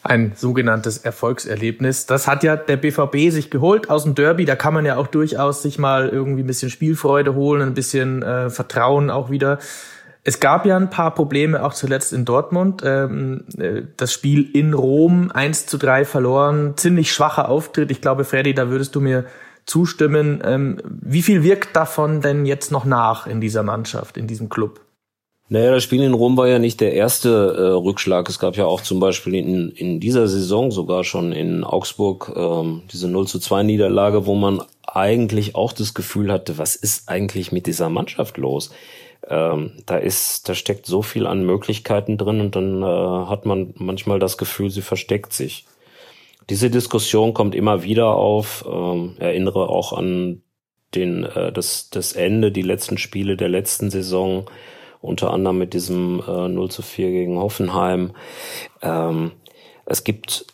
ein 0.05 0.33
sogenanntes 0.35 0.99
Erfolgserlebnis. 0.99 2.05
Das 2.05 2.27
hat 2.27 2.43
ja 2.43 2.55
der 2.55 2.77
BVB 2.77 3.31
sich 3.31 3.49
geholt 3.49 3.89
aus 3.89 4.03
dem 4.03 4.13
Derby. 4.13 4.45
Da 4.45 4.55
kann 4.55 4.73
man 4.73 4.85
ja 4.85 4.97
auch 4.97 5.07
durchaus 5.07 5.63
sich 5.63 5.79
mal 5.79 6.09
irgendwie 6.09 6.43
ein 6.43 6.47
bisschen 6.47 6.69
Spielfreude 6.69 7.33
holen, 7.33 7.63
ein 7.63 7.73
bisschen 7.73 8.21
äh, 8.21 8.51
Vertrauen 8.51 9.09
auch 9.09 9.31
wieder. 9.31 9.57
Es 10.27 10.39
gab 10.39 10.65
ja 10.65 10.75
ein 10.75 10.89
paar 10.89 11.13
Probleme 11.13 11.63
auch 11.63 11.73
zuletzt 11.73 12.11
in 12.11 12.25
Dortmund. 12.25 12.81
Ähm, 12.83 13.45
äh, 13.59 13.83
das 13.95 14.11
Spiel 14.11 14.49
in 14.53 14.73
Rom 14.73 15.29
1 15.31 15.67
zu 15.67 15.77
3 15.77 16.03
verloren. 16.03 16.73
Ziemlich 16.77 17.13
schwacher 17.13 17.47
Auftritt. 17.47 17.91
Ich 17.91 18.01
glaube, 18.01 18.23
Freddy, 18.23 18.55
da 18.55 18.69
würdest 18.69 18.95
du 18.95 19.01
mir 19.01 19.25
zustimmen. 19.65 20.41
Ähm, 20.43 20.77
wie 20.83 21.21
viel 21.21 21.43
wirkt 21.43 21.75
davon 21.75 22.21
denn 22.21 22.47
jetzt 22.47 22.71
noch 22.71 22.85
nach 22.85 23.27
in 23.27 23.39
dieser 23.39 23.61
Mannschaft, 23.61 24.17
in 24.17 24.25
diesem 24.25 24.49
Club? 24.49 24.81
Naja, 25.47 25.69
das 25.69 25.83
Spiel 25.83 26.01
in 26.01 26.15
Rom 26.15 26.37
war 26.37 26.47
ja 26.47 26.57
nicht 26.57 26.81
der 26.81 26.93
erste 26.93 27.29
äh, 27.29 27.61
Rückschlag. 27.73 28.27
Es 28.27 28.39
gab 28.39 28.55
ja 28.55 28.65
auch 28.65 28.81
zum 28.81 28.99
Beispiel 28.99 29.35
in, 29.35 29.69
in 29.69 29.99
dieser 29.99 30.27
Saison 30.27 30.71
sogar 30.71 31.03
schon 31.03 31.33
in 31.33 31.63
Augsburg 31.63 32.33
ähm, 32.35 32.81
diese 32.91 33.07
0 33.07 33.27
zu 33.27 33.37
2 33.37 33.61
Niederlage, 33.61 34.25
wo 34.25 34.33
man 34.33 34.63
eigentlich 34.87 35.53
auch 35.53 35.71
das 35.71 35.93
Gefühl 35.93 36.31
hatte, 36.31 36.57
was 36.57 36.75
ist 36.75 37.09
eigentlich 37.09 37.51
mit 37.51 37.67
dieser 37.67 37.89
Mannschaft 37.89 38.37
los? 38.37 38.71
Ähm, 39.27 39.71
da 39.85 39.97
ist, 39.97 40.47
da 40.47 40.55
steckt 40.55 40.85
so 40.85 41.01
viel 41.01 41.25
an 41.25 41.45
Möglichkeiten 41.45 42.17
drin 42.17 42.41
und 42.41 42.55
dann 42.55 42.83
äh, 42.83 42.85
hat 43.27 43.45
man 43.45 43.73
manchmal 43.77 44.19
das 44.19 44.37
Gefühl, 44.37 44.69
sie 44.69 44.81
versteckt 44.81 45.33
sich. 45.33 45.65
Diese 46.49 46.69
Diskussion 46.69 47.33
kommt 47.33 47.55
immer 47.55 47.83
wieder 47.83 48.15
auf. 48.15 48.65
Ähm, 48.71 49.15
erinnere 49.17 49.69
auch 49.69 49.93
an 49.93 50.43
den, 50.93 51.23
äh, 51.23 51.51
das, 51.51 51.89
das 51.89 52.13
Ende, 52.13 52.51
die 52.51 52.61
letzten 52.61 52.97
Spiele 52.97 53.35
der 53.35 53.49
letzten 53.49 53.89
Saison 53.89 54.49
unter 55.01 55.31
anderem 55.31 55.57
mit 55.59 55.73
diesem 55.73 56.21
äh, 56.27 56.47
0 56.47 56.71
zu 56.71 56.81
4 56.81 57.11
gegen 57.11 57.37
Hoffenheim. 57.37 58.11
Ähm, 58.81 59.31
es 59.85 60.03
gibt 60.03 60.45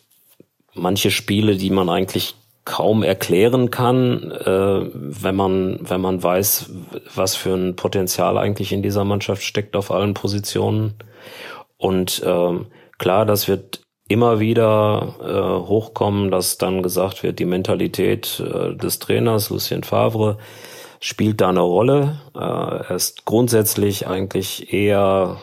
manche 0.74 1.12
Spiele, 1.12 1.56
die 1.56 1.70
man 1.70 1.90
eigentlich 1.90 2.36
kaum 2.64 3.04
erklären 3.04 3.72
kann, 3.72 4.32
äh, 4.32 4.90
wenn 4.94 5.36
man 5.36 5.80
wenn 5.82 6.02
man 6.02 6.22
weiß, 6.22 6.72
was 7.16 7.36
für 7.36 7.54
ein 7.54 7.76
Potenzial 7.76 8.38
eigentlich 8.38 8.72
in 8.72 8.84
dieser 8.84 9.04
Mannschaft 9.04 9.44
steckt 9.44 9.76
auf 9.76 9.92
allen 9.92 10.14
Positionen. 10.14 10.94
Und 11.78 12.22
ähm, 12.26 12.68
klar, 13.00 13.26
das 13.26 13.48
wird 13.48 13.82
immer 14.08 14.40
wieder 14.40 15.16
äh, 15.22 15.68
hochkommen, 15.68 16.32
dass 16.32 16.58
dann 16.58 16.84
gesagt 16.84 17.24
wird, 17.24 17.40
die 17.40 17.46
Mentalität 17.46 18.40
äh, 18.46 18.76
des 18.76 19.00
Trainers 19.00 19.50
Lucien 19.50 19.84
Favre 19.84 20.38
spielt 21.00 21.42
da 21.42 21.50
eine 21.50 21.62
Rolle. 21.62 22.22
Äh, 22.36 22.40
er 22.40 22.92
ist 22.92 23.26
grundsätzlich 23.26 24.08
eigentlich 24.08 24.74
eher 24.74 25.38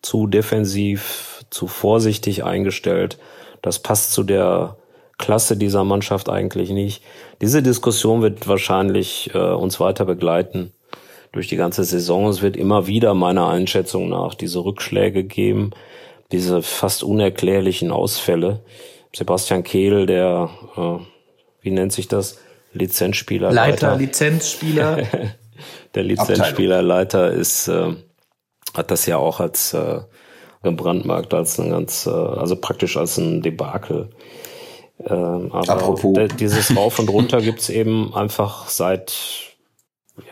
zu 0.00 0.26
defensiv, 0.26 1.44
zu 1.50 1.66
vorsichtig 1.66 2.44
eingestellt. 2.44 3.18
Das 3.62 3.80
passt 3.80 4.12
zu 4.12 4.22
der 4.22 4.76
Klasse 5.18 5.56
dieser 5.56 5.84
Mannschaft 5.84 6.28
eigentlich 6.28 6.70
nicht. 6.70 7.02
Diese 7.40 7.62
Diskussion 7.62 8.22
wird 8.22 8.48
wahrscheinlich 8.48 9.30
äh, 9.34 9.38
uns 9.38 9.80
weiter 9.80 10.04
begleiten 10.04 10.72
durch 11.32 11.48
die 11.48 11.56
ganze 11.56 11.84
Saison. 11.84 12.28
Es 12.28 12.42
wird 12.42 12.56
immer 12.56 12.86
wieder 12.86 13.14
meiner 13.14 13.48
Einschätzung 13.48 14.08
nach 14.08 14.34
diese 14.34 14.64
Rückschläge 14.64 15.24
geben, 15.24 15.70
diese 16.32 16.62
fast 16.62 17.02
unerklärlichen 17.02 17.90
Ausfälle. 17.90 18.60
Sebastian 19.14 19.62
Kehl, 19.62 20.06
der, 20.06 20.50
äh, 20.76 20.98
wie 21.62 21.70
nennt 21.70 21.92
sich 21.92 22.08
das? 22.08 22.38
Lizenzspieler. 22.72 23.52
Leiter, 23.52 23.90
Leiter. 23.90 23.96
Lizenzspieler. 23.96 25.02
der 25.94 26.02
Lizenzspielerleiter 26.02 27.30
ist, 27.30 27.68
äh, 27.68 27.94
hat 28.74 28.90
das 28.90 29.06
ja 29.06 29.16
auch 29.16 29.40
als 29.40 29.74
äh, 29.74 30.00
gebrandmarkt 30.62 31.32
als 31.34 31.58
ein 31.60 31.70
ganz, 31.70 32.06
äh, 32.06 32.10
also 32.10 32.56
praktisch 32.56 32.96
als 32.96 33.16
ein 33.18 33.42
Debakel. 33.42 34.10
Ähm, 35.00 35.50
aber 35.52 35.72
Apropos. 35.72 36.16
dieses 36.38 36.76
Rauf 36.76 36.98
und 36.98 37.08
Runter 37.10 37.40
gibt's 37.40 37.68
eben 37.68 38.14
einfach 38.14 38.68
seit, 38.68 39.56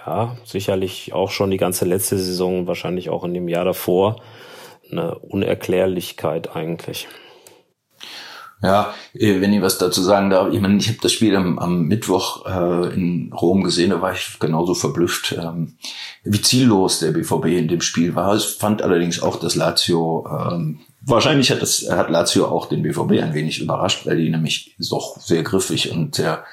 ja, 0.06 0.36
sicherlich 0.44 1.12
auch 1.12 1.30
schon 1.30 1.50
die 1.50 1.56
ganze 1.56 1.84
letzte 1.84 2.18
Saison, 2.18 2.66
wahrscheinlich 2.66 3.10
auch 3.10 3.24
in 3.24 3.34
dem 3.34 3.48
Jahr 3.48 3.64
davor, 3.64 4.16
eine 4.90 5.18
Unerklärlichkeit 5.18 6.54
eigentlich. 6.54 7.08
Ja, 8.62 8.94
äh, 9.14 9.40
wenn 9.40 9.52
ich 9.52 9.60
was 9.60 9.78
dazu 9.78 10.02
sagen 10.02 10.30
darf, 10.30 10.52
ich 10.52 10.60
meine, 10.60 10.76
ich 10.76 10.88
habe 10.88 10.98
das 11.02 11.12
Spiel 11.12 11.34
am, 11.34 11.58
am 11.58 11.88
Mittwoch 11.88 12.46
äh, 12.46 12.94
in 12.94 13.32
Rom 13.32 13.64
gesehen, 13.64 13.90
da 13.90 14.00
war 14.00 14.12
ich 14.12 14.38
genauso 14.38 14.74
verblüfft, 14.74 15.32
ähm, 15.32 15.74
wie 16.22 16.40
ziellos 16.40 17.00
der 17.00 17.10
BVB 17.10 17.46
in 17.46 17.66
dem 17.66 17.80
Spiel 17.80 18.14
war. 18.14 18.36
Ich 18.36 18.44
fand 18.44 18.82
allerdings 18.82 19.20
auch, 19.20 19.40
dass 19.40 19.56
Lazio, 19.56 20.26
ähm, 20.30 20.78
wahrscheinlich 21.00 21.50
hat, 21.50 21.60
das, 21.60 21.88
hat 21.90 22.08
Lazio 22.08 22.46
auch 22.46 22.66
den 22.66 22.82
BVB 22.82 23.20
ein 23.20 23.34
wenig 23.34 23.60
überrascht, 23.60 24.06
weil 24.06 24.18
die 24.18 24.30
nämlich 24.30 24.76
doch 24.78 25.18
sehr 25.18 25.42
griffig 25.42 25.90
und 25.90 26.14
sehr 26.14 26.44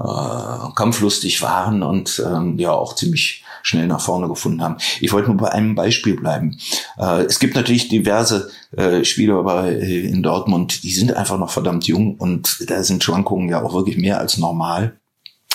äh, 0.00 0.72
kampflustig 0.74 1.42
waren 1.42 1.82
und 1.82 2.22
ähm, 2.26 2.58
ja 2.58 2.72
auch 2.72 2.94
ziemlich 2.94 3.41
schnell 3.62 3.86
nach 3.86 4.00
vorne 4.00 4.28
gefunden 4.28 4.62
haben. 4.62 4.76
Ich 5.00 5.12
wollte 5.12 5.28
nur 5.28 5.38
bei 5.38 5.50
einem 5.50 5.74
Beispiel 5.74 6.16
bleiben. 6.16 6.58
Äh, 6.98 7.22
es 7.22 7.38
gibt 7.38 7.54
natürlich 7.54 7.88
diverse 7.88 8.50
äh, 8.76 9.04
Spieler 9.04 9.42
bei, 9.42 9.70
äh, 9.70 10.06
in 10.06 10.22
Dortmund, 10.22 10.82
die 10.82 10.92
sind 10.92 11.14
einfach 11.14 11.38
noch 11.38 11.50
verdammt 11.50 11.86
jung 11.86 12.16
und 12.16 12.68
da 12.68 12.82
sind 12.82 13.04
Schwankungen 13.04 13.48
ja 13.48 13.62
auch 13.62 13.74
wirklich 13.74 13.96
mehr 13.96 14.18
als 14.18 14.38
normal. 14.38 14.98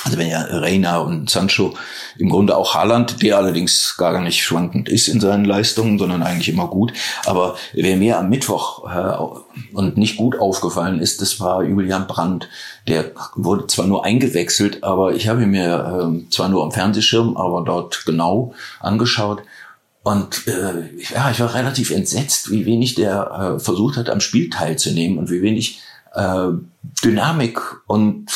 Also 0.08 0.20
wenn 0.20 0.30
ja 0.30 0.42
Reina 0.42 1.00
und 1.00 1.30
Sancho 1.30 1.74
im 2.18 2.30
Grunde 2.30 2.56
auch 2.56 2.76
Haaland, 2.76 3.22
der 3.22 3.36
allerdings 3.36 3.98
gar 3.98 4.22
nicht 4.22 4.42
schwankend 4.42 4.88
ist 4.88 5.10
in 5.10 5.20
seinen 5.20 5.44
Leistungen, 5.44 6.00
sondern 6.00 6.24
eigentlich 6.24 6.48
immer 6.48 6.68
gut. 6.68 6.94
Aber 7.26 7.58
wer 7.74 7.98
mir 7.98 8.18
am 8.18 8.30
Mittwoch 8.30 8.90
äh, 8.90 9.76
und 9.76 9.98
nicht 9.98 10.16
gut 10.16 10.40
aufgefallen 10.40 11.02
ist, 11.02 11.22
das 11.22 11.42
war 11.42 11.62
Julian 11.62 12.08
Brandt. 12.08 12.48
Der 12.88 13.12
wurde 13.36 13.68
zwar 13.68 13.86
nur 13.86 14.06
eingewechselt, 14.06 14.82
aber 14.82 15.14
ich 15.14 15.28
habe 15.28 15.44
ihn 15.44 15.50
mir 15.50 16.24
äh, 16.26 16.30
zwar 16.30 16.48
nur 16.48 16.64
am 16.64 16.72
Fernsehschirm, 16.72 17.36
aber 17.36 17.66
dort 17.66 18.06
genau 18.06 18.54
angeschaut. 18.80 19.44
Und 20.04 20.48
äh, 20.48 20.88
ja, 21.14 21.32
ich 21.32 21.42
war 21.42 21.54
relativ 21.54 21.92
entsetzt, 21.92 22.50
wie 22.50 22.66
wenig 22.66 22.96
der 22.96 23.58
äh, 23.58 23.60
versucht 23.60 23.98
hat, 23.98 24.10
am 24.10 24.22
Spiel 24.22 24.50
teilzunehmen 24.50 25.18
und 25.18 25.30
wie 25.30 25.42
wenig 25.42 25.82
äh, 26.14 26.48
Dynamik 27.04 27.60
und 27.88 28.32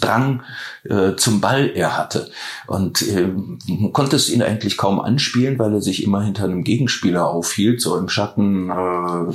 Drang 0.00 0.42
äh, 0.84 1.14
zum 1.16 1.40
Ball 1.40 1.70
er 1.74 1.96
hatte. 1.96 2.30
Und 2.66 3.02
äh, 3.02 3.28
man 3.66 3.92
konnte 3.92 4.16
es 4.16 4.28
ihn 4.28 4.42
eigentlich 4.42 4.76
kaum 4.76 5.00
anspielen, 5.00 5.58
weil 5.58 5.72
er 5.74 5.80
sich 5.80 6.02
immer 6.04 6.22
hinter 6.22 6.44
einem 6.44 6.64
Gegenspieler 6.64 7.28
aufhielt, 7.28 7.80
so 7.80 7.96
im 7.96 8.08
Schatten 8.08 8.70
äh, 8.70 9.32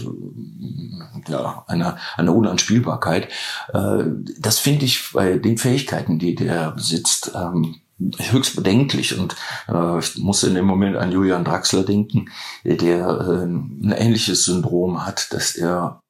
ja, 1.32 1.64
einer, 1.68 1.98
einer 2.18 2.36
Unanspielbarkeit. 2.36 3.30
Äh, 3.74 4.04
das 4.40 4.60
finde 4.60 4.86
ich 4.86 5.12
bei 5.14 5.38
den 5.38 5.58
Fähigkeiten, 5.58 6.20
die 6.20 6.36
der 6.36 6.72
besitzt, 6.72 7.32
ähm, 7.36 7.76
höchst 8.00 8.56
bedenklich 8.56 9.20
und 9.20 9.36
äh, 9.68 10.00
ich 10.00 10.18
muss 10.18 10.44
in 10.44 10.56
dem 10.56 10.66
Moment 10.66 10.96
an 10.96 11.12
Julian 11.12 11.44
Draxler 11.44 11.84
denken, 11.84 12.30
der 12.64 13.08
äh, 13.08 13.44
ein 13.44 13.94
ähnliches 13.96 14.46
Syndrom 14.46 15.06
hat, 15.06 15.34
dass 15.34 15.56
er 15.56 16.02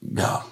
ja 0.00 0.44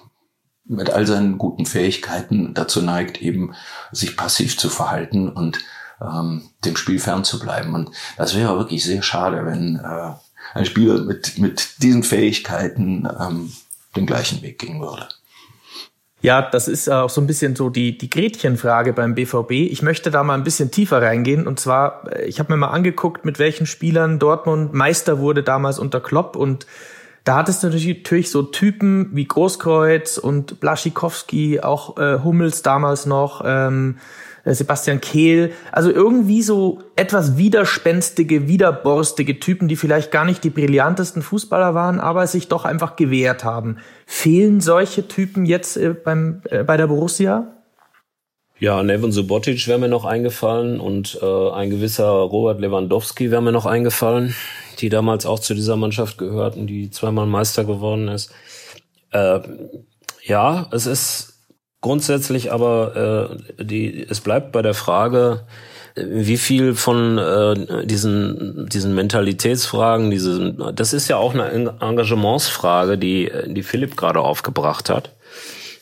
mit 0.68 0.90
all 0.90 1.06
seinen 1.06 1.38
guten 1.38 1.66
Fähigkeiten 1.66 2.54
dazu 2.54 2.82
neigt, 2.82 3.22
eben 3.22 3.54
sich 3.92 4.16
passiv 4.16 4.58
zu 4.58 4.68
verhalten 4.68 5.28
und 5.28 5.58
ähm, 6.00 6.42
dem 6.64 6.76
Spiel 6.76 6.98
fernzubleiben. 6.98 7.74
Und 7.74 7.90
das 8.16 8.34
wäre 8.34 8.58
wirklich 8.58 8.84
sehr 8.84 9.02
schade, 9.02 9.44
wenn 9.46 9.76
äh, 9.76 10.12
ein 10.54 10.66
Spieler 10.66 11.02
mit, 11.02 11.38
mit 11.38 11.82
diesen 11.82 12.02
Fähigkeiten 12.02 13.08
ähm, 13.20 13.52
den 13.96 14.06
gleichen 14.06 14.42
Weg 14.42 14.58
gehen 14.58 14.80
würde. 14.80 15.08
Ja, 16.22 16.42
das 16.42 16.66
ist 16.66 16.88
auch 16.88 17.10
so 17.10 17.20
ein 17.20 17.26
bisschen 17.26 17.54
so 17.54 17.70
die, 17.70 17.96
die 17.96 18.10
Gretchenfrage 18.10 18.92
beim 18.92 19.14
BVB. 19.14 19.50
Ich 19.52 19.82
möchte 19.82 20.10
da 20.10 20.24
mal 20.24 20.34
ein 20.34 20.44
bisschen 20.44 20.70
tiefer 20.70 21.00
reingehen. 21.00 21.46
Und 21.46 21.60
zwar, 21.60 22.10
äh, 22.10 22.24
ich 22.24 22.40
habe 22.40 22.52
mir 22.52 22.56
mal 22.56 22.70
angeguckt, 22.70 23.24
mit 23.24 23.38
welchen 23.38 23.66
Spielern 23.66 24.18
Dortmund 24.18 24.72
Meister 24.74 25.18
wurde 25.18 25.42
damals 25.42 25.78
unter 25.78 26.00
Klopp. 26.00 26.34
Und 26.34 26.66
da 27.26 27.38
hattest 27.38 27.64
du 27.64 27.66
natürlich 27.66 28.30
so 28.30 28.42
Typen 28.42 29.10
wie 29.12 29.26
Großkreuz 29.26 30.16
und 30.16 30.60
Blaschikowski, 30.60 31.60
auch 31.60 31.98
äh, 31.98 32.20
Hummels 32.22 32.62
damals 32.62 33.04
noch. 33.04 33.42
Ähm, 33.44 33.96
äh, 34.44 34.54
Sebastian 34.54 35.00
Kehl, 35.00 35.52
also 35.72 35.90
irgendwie 35.90 36.40
so 36.40 36.82
etwas 36.94 37.36
widerspenstige, 37.36 38.46
widerborstige 38.46 39.40
Typen, 39.40 39.66
die 39.66 39.74
vielleicht 39.74 40.12
gar 40.12 40.24
nicht 40.24 40.44
die 40.44 40.50
brillantesten 40.50 41.20
Fußballer 41.20 41.74
waren, 41.74 41.98
aber 41.98 42.28
sich 42.28 42.46
doch 42.46 42.64
einfach 42.64 42.94
gewehrt 42.94 43.42
haben. 43.42 43.78
Fehlen 44.06 44.60
solche 44.60 45.08
Typen 45.08 45.46
jetzt 45.46 45.76
äh, 45.76 45.94
beim, 45.94 46.42
äh, 46.44 46.62
bei 46.62 46.76
der 46.76 46.86
Borussia? 46.86 47.48
Ja, 48.60 48.82
Nevin 48.84 49.10
Subotic 49.10 49.66
wäre 49.66 49.80
mir 49.80 49.88
noch 49.88 50.04
eingefallen 50.04 50.78
und 50.78 51.18
äh, 51.20 51.50
ein 51.50 51.70
gewisser 51.70 52.06
Robert 52.06 52.60
Lewandowski 52.60 53.32
wäre 53.32 53.42
mir 53.42 53.52
noch 53.52 53.66
eingefallen, 53.66 54.34
die 54.76 54.88
damals 54.88 55.26
auch 55.26 55.38
zu 55.38 55.54
dieser 55.54 55.76
Mannschaft 55.76 56.18
gehörten, 56.18 56.66
die 56.66 56.90
zweimal 56.90 57.26
Meister 57.26 57.64
geworden 57.64 58.08
ist. 58.08 58.30
Äh, 59.10 59.40
ja, 60.22 60.68
es 60.72 60.86
ist 60.86 61.34
grundsätzlich 61.80 62.52
aber 62.52 63.38
äh, 63.58 63.64
die, 63.64 64.06
es 64.08 64.20
bleibt 64.20 64.52
bei 64.52 64.62
der 64.62 64.74
Frage, 64.74 65.46
wie 65.96 66.36
viel 66.36 66.74
von 66.74 67.16
äh, 67.16 67.86
diesen 67.86 68.68
diesen 68.68 68.94
Mentalitätsfragen, 68.94 70.10
diese, 70.10 70.52
das 70.74 70.92
ist 70.92 71.08
ja 71.08 71.16
auch 71.16 71.32
eine 71.32 71.50
Engagementsfrage, 71.50 72.98
die 72.98 73.30
die 73.46 73.62
Philipp 73.62 73.96
gerade 73.96 74.20
aufgebracht 74.20 74.90
hat. 74.90 75.12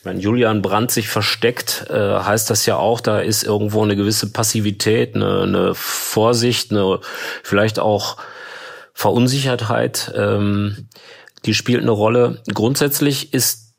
Wenn 0.03 0.19
Julian 0.19 0.61
Brandt 0.61 0.91
sich 0.91 1.09
versteckt, 1.09 1.87
äh, 1.89 2.19
heißt 2.19 2.49
das 2.51 2.67
ja 2.67 2.77
auch, 2.77 3.01
da 3.01 3.19
ist 3.19 3.43
irgendwo 3.43 3.83
eine 3.83 3.95
gewisse 3.95 4.31
Passivität, 4.31 5.15
eine, 5.15 5.41
eine 5.41 5.75
Vorsicht, 5.75 6.71
eine 6.71 6.99
vielleicht 7.41 7.79
auch 7.79 8.17
Verunsichertheit. 8.95 10.11
Ähm, 10.15 10.87
die 11.45 11.53
spielt 11.53 11.81
eine 11.81 11.91
Rolle. 11.91 12.41
Grundsätzlich 12.51 13.33
ist 13.33 13.75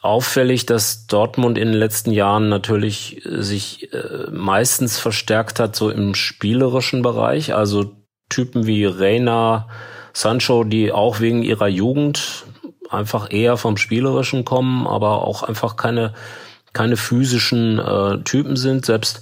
auffällig, 0.00 0.66
dass 0.66 1.06
Dortmund 1.06 1.58
in 1.58 1.68
den 1.68 1.78
letzten 1.78 2.12
Jahren 2.12 2.48
natürlich 2.48 3.24
äh, 3.24 3.42
sich 3.42 3.92
äh, 3.92 4.30
meistens 4.30 4.98
verstärkt 4.98 5.58
hat, 5.58 5.74
so 5.74 5.90
im 5.90 6.14
spielerischen 6.14 7.02
Bereich. 7.02 7.54
Also 7.54 7.96
Typen 8.28 8.66
wie 8.66 8.84
Reina, 8.84 9.68
Sancho, 10.12 10.62
die 10.62 10.92
auch 10.92 11.20
wegen 11.20 11.42
ihrer 11.42 11.68
Jugend 11.68 12.44
einfach 12.90 13.32
eher 13.32 13.56
vom 13.56 13.78
Spielerischen 13.78 14.44
kommen, 14.44 14.86
aber 14.86 15.26
auch 15.26 15.42
einfach 15.42 15.76
keine, 15.76 16.12
keine 16.74 16.98
physischen 16.98 17.78
äh, 17.78 18.22
Typen 18.24 18.56
sind. 18.56 18.84
Selbst 18.84 19.20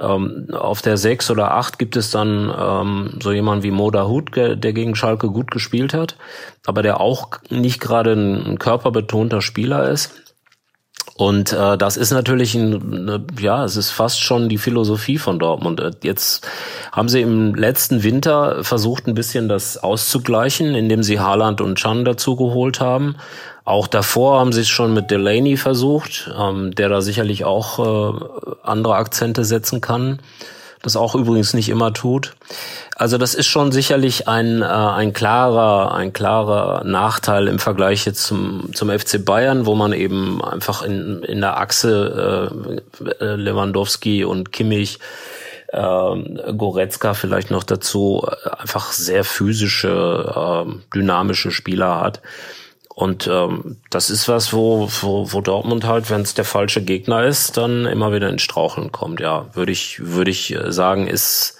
ähm, 0.00 0.48
auf 0.52 0.82
der 0.82 0.96
sechs 0.96 1.30
oder 1.30 1.52
acht 1.52 1.78
gibt 1.78 1.96
es 1.96 2.10
dann 2.10 2.52
ähm, 2.56 3.18
so 3.22 3.32
jemand 3.32 3.62
wie 3.62 3.70
Moda 3.70 4.06
Hut, 4.06 4.36
der, 4.36 4.56
gegen 4.56 4.94
Schalke 4.94 5.28
gut 5.28 5.50
gespielt 5.50 5.94
hat, 5.94 6.16
aber 6.66 6.82
der 6.82 7.00
auch 7.00 7.28
nicht 7.50 7.80
gerade 7.80 8.12
ein 8.12 8.58
körperbetonter 8.58 9.40
Spieler 9.40 9.88
ist. 9.88 10.12
Und 11.16 11.52
äh, 11.52 11.78
das 11.78 11.96
ist 11.96 12.10
natürlich 12.10 12.56
ein, 12.56 12.74
eine, 12.92 13.24
ja, 13.38 13.64
es 13.64 13.76
ist 13.76 13.90
fast 13.90 14.20
schon 14.20 14.48
die 14.48 14.58
Philosophie 14.58 15.18
von 15.18 15.38
Dortmund. 15.38 15.78
Äh, 15.78 15.92
jetzt 16.02 16.44
haben 16.90 17.08
sie 17.08 17.20
im 17.20 17.54
letzten 17.54 18.02
Winter 18.02 18.64
versucht, 18.64 19.06
ein 19.06 19.14
bisschen 19.14 19.48
das 19.48 19.78
auszugleichen, 19.78 20.74
indem 20.74 21.04
sie 21.04 21.20
Haaland 21.20 21.60
und 21.60 21.78
Chan 21.78 22.04
dazu 22.04 22.34
geholt 22.34 22.80
haben. 22.80 23.14
Auch 23.64 23.86
davor 23.86 24.40
haben 24.40 24.52
sie 24.52 24.60
es 24.60 24.68
schon 24.68 24.92
mit 24.92 25.10
Delaney 25.10 25.56
versucht, 25.56 26.30
ähm, 26.38 26.74
der 26.74 26.90
da 26.90 27.00
sicherlich 27.00 27.44
auch 27.44 27.78
äh, 27.78 28.24
andere 28.62 28.96
Akzente 28.96 29.44
setzen 29.44 29.80
kann. 29.80 30.20
Das 30.82 30.96
auch 30.96 31.14
übrigens 31.14 31.54
nicht 31.54 31.70
immer 31.70 31.94
tut. 31.94 32.34
Also 32.94 33.16
das 33.16 33.34
ist 33.34 33.46
schon 33.46 33.72
sicherlich 33.72 34.28
ein, 34.28 34.60
äh, 34.60 34.66
ein 34.66 35.14
klarer, 35.14 35.94
ein 35.94 36.12
klarer 36.12 36.84
Nachteil 36.84 37.48
im 37.48 37.58
Vergleich 37.58 38.04
jetzt 38.04 38.24
zum, 38.24 38.68
zum 38.74 38.90
FC 38.90 39.24
Bayern, 39.24 39.64
wo 39.64 39.74
man 39.74 39.94
eben 39.94 40.44
einfach 40.44 40.82
in, 40.82 41.22
in 41.22 41.40
der 41.40 41.56
Achse 41.56 42.82
äh, 43.18 43.34
Lewandowski 43.34 44.24
und 44.24 44.52
Kimmich 44.52 44.98
äh, 45.68 46.52
Goretzka 46.52 47.14
vielleicht 47.14 47.50
noch 47.50 47.64
dazu 47.64 48.26
äh, 48.26 48.50
einfach 48.50 48.92
sehr 48.92 49.24
physische, 49.24 50.66
äh, 50.66 50.94
dynamische 50.94 51.50
Spieler 51.50 51.98
hat. 52.02 52.20
Und 52.94 53.26
ähm, 53.26 53.78
das 53.90 54.08
ist 54.08 54.28
was, 54.28 54.52
wo, 54.52 54.88
wo, 55.00 55.32
wo 55.32 55.40
Dortmund 55.40 55.84
halt, 55.84 56.10
wenn 56.10 56.20
es 56.20 56.34
der 56.34 56.44
falsche 56.44 56.80
Gegner 56.82 57.24
ist, 57.24 57.56
dann 57.56 57.86
immer 57.86 58.12
wieder 58.12 58.28
in 58.28 58.38
Straucheln 58.38 58.92
kommt. 58.92 59.18
Ja, 59.18 59.46
würde 59.54 59.72
ich, 59.72 59.98
würde 60.04 60.30
ich 60.30 60.54
äh, 60.54 60.70
sagen, 60.70 61.08
ist, 61.08 61.58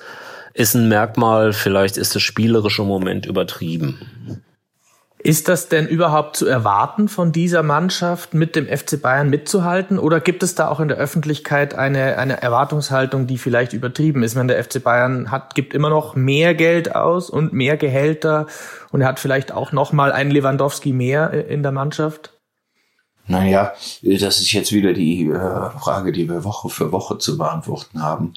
ist 0.53 0.75
ein 0.75 0.89
Merkmal. 0.89 1.53
Vielleicht 1.53 1.97
ist 1.97 2.15
das 2.15 2.23
spielerische 2.23 2.85
Moment 2.85 3.27
übertrieben. 3.27 4.45
Ist 5.27 5.49
das 5.49 5.71
denn 5.71 5.87
überhaupt 5.87 6.37
zu 6.37 6.45
erwarten 6.45 7.09
von 7.09 7.33
dieser 7.33 7.63
Mannschaft 7.63 8.35
mit 8.35 8.55
dem 8.55 8.67
FC 8.67 9.01
Bayern 9.01 9.31
mitzuhalten? 9.31 9.99
Oder 9.99 10.21
gibt 10.21 10.43
es 10.43 10.55
da 10.55 10.69
auch 10.69 10.81
in 10.81 10.89
der 10.89 10.99
Öffentlichkeit 10.99 11.75
eine, 11.75 12.19
eine 12.19 12.43
Erwartungshaltung, 12.43 13.27
die 13.27 13.39
vielleicht 13.39 13.73
übertrieben 13.73 14.23
ist? 14.23 14.37
Wenn 14.37 14.49
der 14.49 14.63
FC 14.63 14.85
Bayern 14.85 15.31
hat, 15.31 15.55
gibt 15.55 15.73
immer 15.73 15.89
noch 15.89 16.15
mehr 16.15 16.55
Geld 16.55 16.95
aus 16.95 17.31
und 17.31 17.55
mehr 17.55 17.79
Gehälter 17.79 18.49
und 18.93 19.01
er 19.01 19.09
hat 19.09 19.19
vielleicht 19.19 19.51
auch 19.51 19.73
noch 19.73 19.95
mal 19.95 20.13
einen 20.13 20.31
Lewandowski 20.31 20.93
mehr 20.93 21.33
äh, 21.33 21.41
in 21.41 21.63
der 21.63 21.73
Mannschaft? 21.73 22.34
Naja, 23.27 23.73
das 24.03 24.41
ist 24.41 24.53
jetzt 24.53 24.73
wieder 24.73 24.93
die 24.93 25.29
äh, 25.29 25.71
Frage, 25.79 26.13
die 26.13 26.29
wir 26.29 26.45
Woche 26.45 26.69
für 26.69 26.93
Woche 26.93 27.17
zu 27.17 27.39
beantworten 27.39 28.03
haben. 28.03 28.35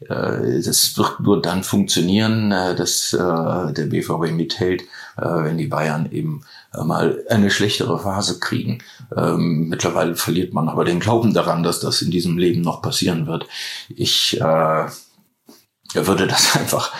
Äh, 0.00 0.62
das 0.62 0.96
wird 0.96 1.20
nur 1.20 1.42
dann 1.42 1.62
funktionieren, 1.62 2.50
äh, 2.50 2.74
dass 2.74 3.10
der 3.10 3.86
BVB 3.86 4.32
mithält, 4.32 4.84
wenn 5.16 5.58
die 5.58 5.66
Bayern 5.66 6.10
eben 6.10 6.44
mal 6.72 7.22
eine 7.28 7.50
schlechtere 7.50 7.98
Phase 7.98 8.38
kriegen. 8.38 8.82
Ähm, 9.14 9.68
mittlerweile 9.68 10.16
verliert 10.16 10.54
man 10.54 10.68
aber 10.68 10.84
den 10.84 11.00
Glauben 11.00 11.34
daran, 11.34 11.62
dass 11.62 11.80
das 11.80 12.00
in 12.00 12.10
diesem 12.10 12.38
Leben 12.38 12.62
noch 12.62 12.80
passieren 12.80 13.26
wird. 13.26 13.46
Ich 13.88 14.38
würde 14.40 16.26
das 16.26 16.56
einfach 16.56 16.92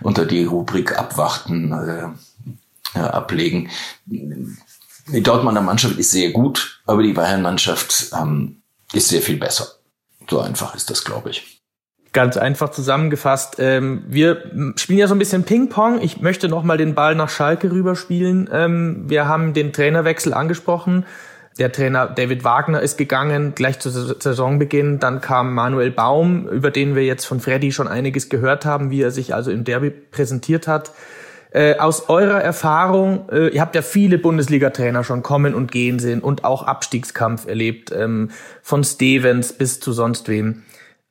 unter 0.00 0.24
die 0.24 0.44
Rubrik 0.44 0.98
abwarten 0.98 2.16
ablegen 2.94 3.70
die 5.12 5.22
Dortmunder 5.22 5.60
Mannschaft 5.60 5.98
ist 5.98 6.10
sehr 6.10 6.30
gut, 6.30 6.80
aber 6.86 7.02
die 7.02 7.12
Bayern-Mannschaft 7.12 8.12
ähm, 8.20 8.62
ist 8.92 9.08
sehr 9.08 9.22
viel 9.22 9.36
besser. 9.36 9.66
So 10.28 10.40
einfach 10.40 10.74
ist 10.74 10.90
das, 10.90 11.04
glaube 11.04 11.30
ich. 11.30 11.60
Ganz 12.12 12.36
einfach 12.36 12.70
zusammengefasst. 12.70 13.56
Ähm, 13.58 14.04
wir 14.08 14.72
spielen 14.76 14.98
ja 14.98 15.06
so 15.06 15.14
ein 15.14 15.18
bisschen 15.18 15.44
Ping-Pong. 15.44 16.00
Ich 16.02 16.20
möchte 16.20 16.48
noch 16.48 16.64
mal 16.64 16.76
den 16.76 16.94
Ball 16.94 17.14
nach 17.14 17.28
Schalke 17.28 17.70
rüberspielen. 17.70 18.48
Ähm, 18.52 19.04
wir 19.08 19.28
haben 19.28 19.54
den 19.54 19.72
Trainerwechsel 19.72 20.34
angesprochen. 20.34 21.06
Der 21.58 21.70
Trainer 21.70 22.06
David 22.06 22.42
Wagner 22.42 22.80
ist 22.80 22.96
gegangen, 22.96 23.54
gleich 23.54 23.78
zu 23.78 23.90
Saisonbeginn. 23.90 24.98
Dann 24.98 25.20
kam 25.20 25.54
Manuel 25.54 25.90
Baum, 25.90 26.48
über 26.48 26.70
den 26.70 26.94
wir 26.96 27.04
jetzt 27.04 27.26
von 27.26 27.38
Freddy 27.38 27.70
schon 27.70 27.86
einiges 27.86 28.28
gehört 28.28 28.64
haben, 28.64 28.90
wie 28.90 29.02
er 29.02 29.10
sich 29.10 29.34
also 29.34 29.50
im 29.50 29.64
Derby 29.64 29.90
präsentiert 29.90 30.66
hat. 30.66 30.92
Äh, 31.52 31.76
aus 31.78 32.08
eurer 32.08 32.40
Erfahrung, 32.40 33.28
äh, 33.30 33.48
ihr 33.48 33.60
habt 33.60 33.74
ja 33.74 33.82
viele 33.82 34.18
Bundesliga-Trainer 34.18 35.02
schon 35.02 35.22
kommen 35.22 35.54
und 35.54 35.72
gehen 35.72 35.98
sehen 35.98 36.20
und 36.20 36.44
auch 36.44 36.62
Abstiegskampf 36.62 37.46
erlebt, 37.46 37.90
ähm, 37.90 38.30
von 38.62 38.84
Stevens 38.84 39.52
bis 39.52 39.80
zu 39.80 39.92
sonst 39.92 40.28
wem. 40.28 40.62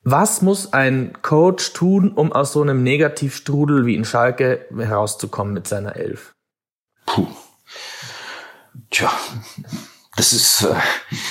Was 0.04 0.42
muss 0.42 0.72
ein 0.72 1.12
Coach 1.22 1.74
tun, 1.74 2.14
um 2.14 2.32
aus 2.32 2.54
so 2.54 2.62
einem 2.62 2.84
Negativstrudel 2.84 3.86
wie 3.86 3.96
in 3.96 4.06
Schalke 4.06 4.66
herauszukommen 4.76 5.54
mit 5.54 5.68
seiner 5.68 5.98
Elf? 5.98 6.34
Puh. 7.06 7.28
Tja, 8.90 9.12
das 10.20 10.34
ist, 10.34 10.64
äh, 10.64 10.76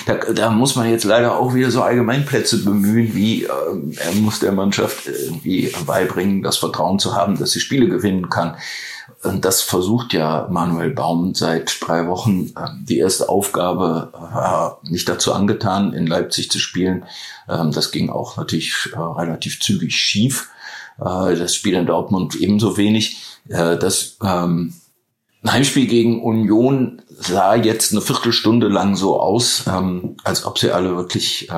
da, 0.06 0.14
da 0.32 0.50
muss 0.50 0.74
man 0.74 0.90
jetzt 0.90 1.04
leider 1.04 1.36
auch 1.36 1.52
wieder 1.52 1.70
so 1.70 1.82
Allgemeinplätze 1.82 2.64
bemühen, 2.64 3.14
wie 3.14 3.44
äh, 3.44 3.48
er 3.48 4.12
muss 4.14 4.40
der 4.40 4.52
Mannschaft 4.52 5.06
irgendwie 5.06 5.70
beibringen, 5.84 6.42
das 6.42 6.56
Vertrauen 6.56 6.98
zu 6.98 7.14
haben, 7.14 7.38
dass 7.38 7.50
sie 7.50 7.60
Spiele 7.60 7.86
gewinnen 7.86 8.30
kann. 8.30 8.56
Und 9.22 9.44
das 9.44 9.60
versucht 9.60 10.14
ja 10.14 10.48
Manuel 10.50 10.90
Baum 10.90 11.34
seit 11.34 11.76
drei 11.86 12.06
Wochen. 12.08 12.54
Ähm, 12.56 12.86
die 12.88 12.96
erste 12.96 13.28
Aufgabe 13.28 14.10
war 14.14 14.80
nicht 14.84 15.06
dazu 15.06 15.34
angetan, 15.34 15.92
in 15.92 16.06
Leipzig 16.06 16.50
zu 16.50 16.58
spielen. 16.58 17.04
Ähm, 17.46 17.72
das 17.72 17.90
ging 17.90 18.08
auch 18.08 18.38
natürlich 18.38 18.72
äh, 18.94 18.98
relativ 18.98 19.60
zügig 19.60 19.94
schief. 19.94 20.48
Äh, 20.98 21.36
das 21.36 21.54
Spiel 21.54 21.74
in 21.74 21.84
Dortmund 21.84 22.36
ebenso 22.36 22.78
wenig. 22.78 23.22
Äh, 23.50 23.76
das 23.76 24.16
ähm, 24.24 24.72
Heimspiel 25.46 25.86
gegen 25.86 26.22
Union 26.22 27.02
sah 27.20 27.54
jetzt 27.56 27.92
eine 27.92 28.00
Viertelstunde 28.00 28.68
lang 28.68 28.96
so 28.96 29.20
aus, 29.20 29.64
als 30.24 30.44
ob 30.44 30.58
sie 30.58 30.70
alle 30.70 30.96
wirklich 30.96 31.50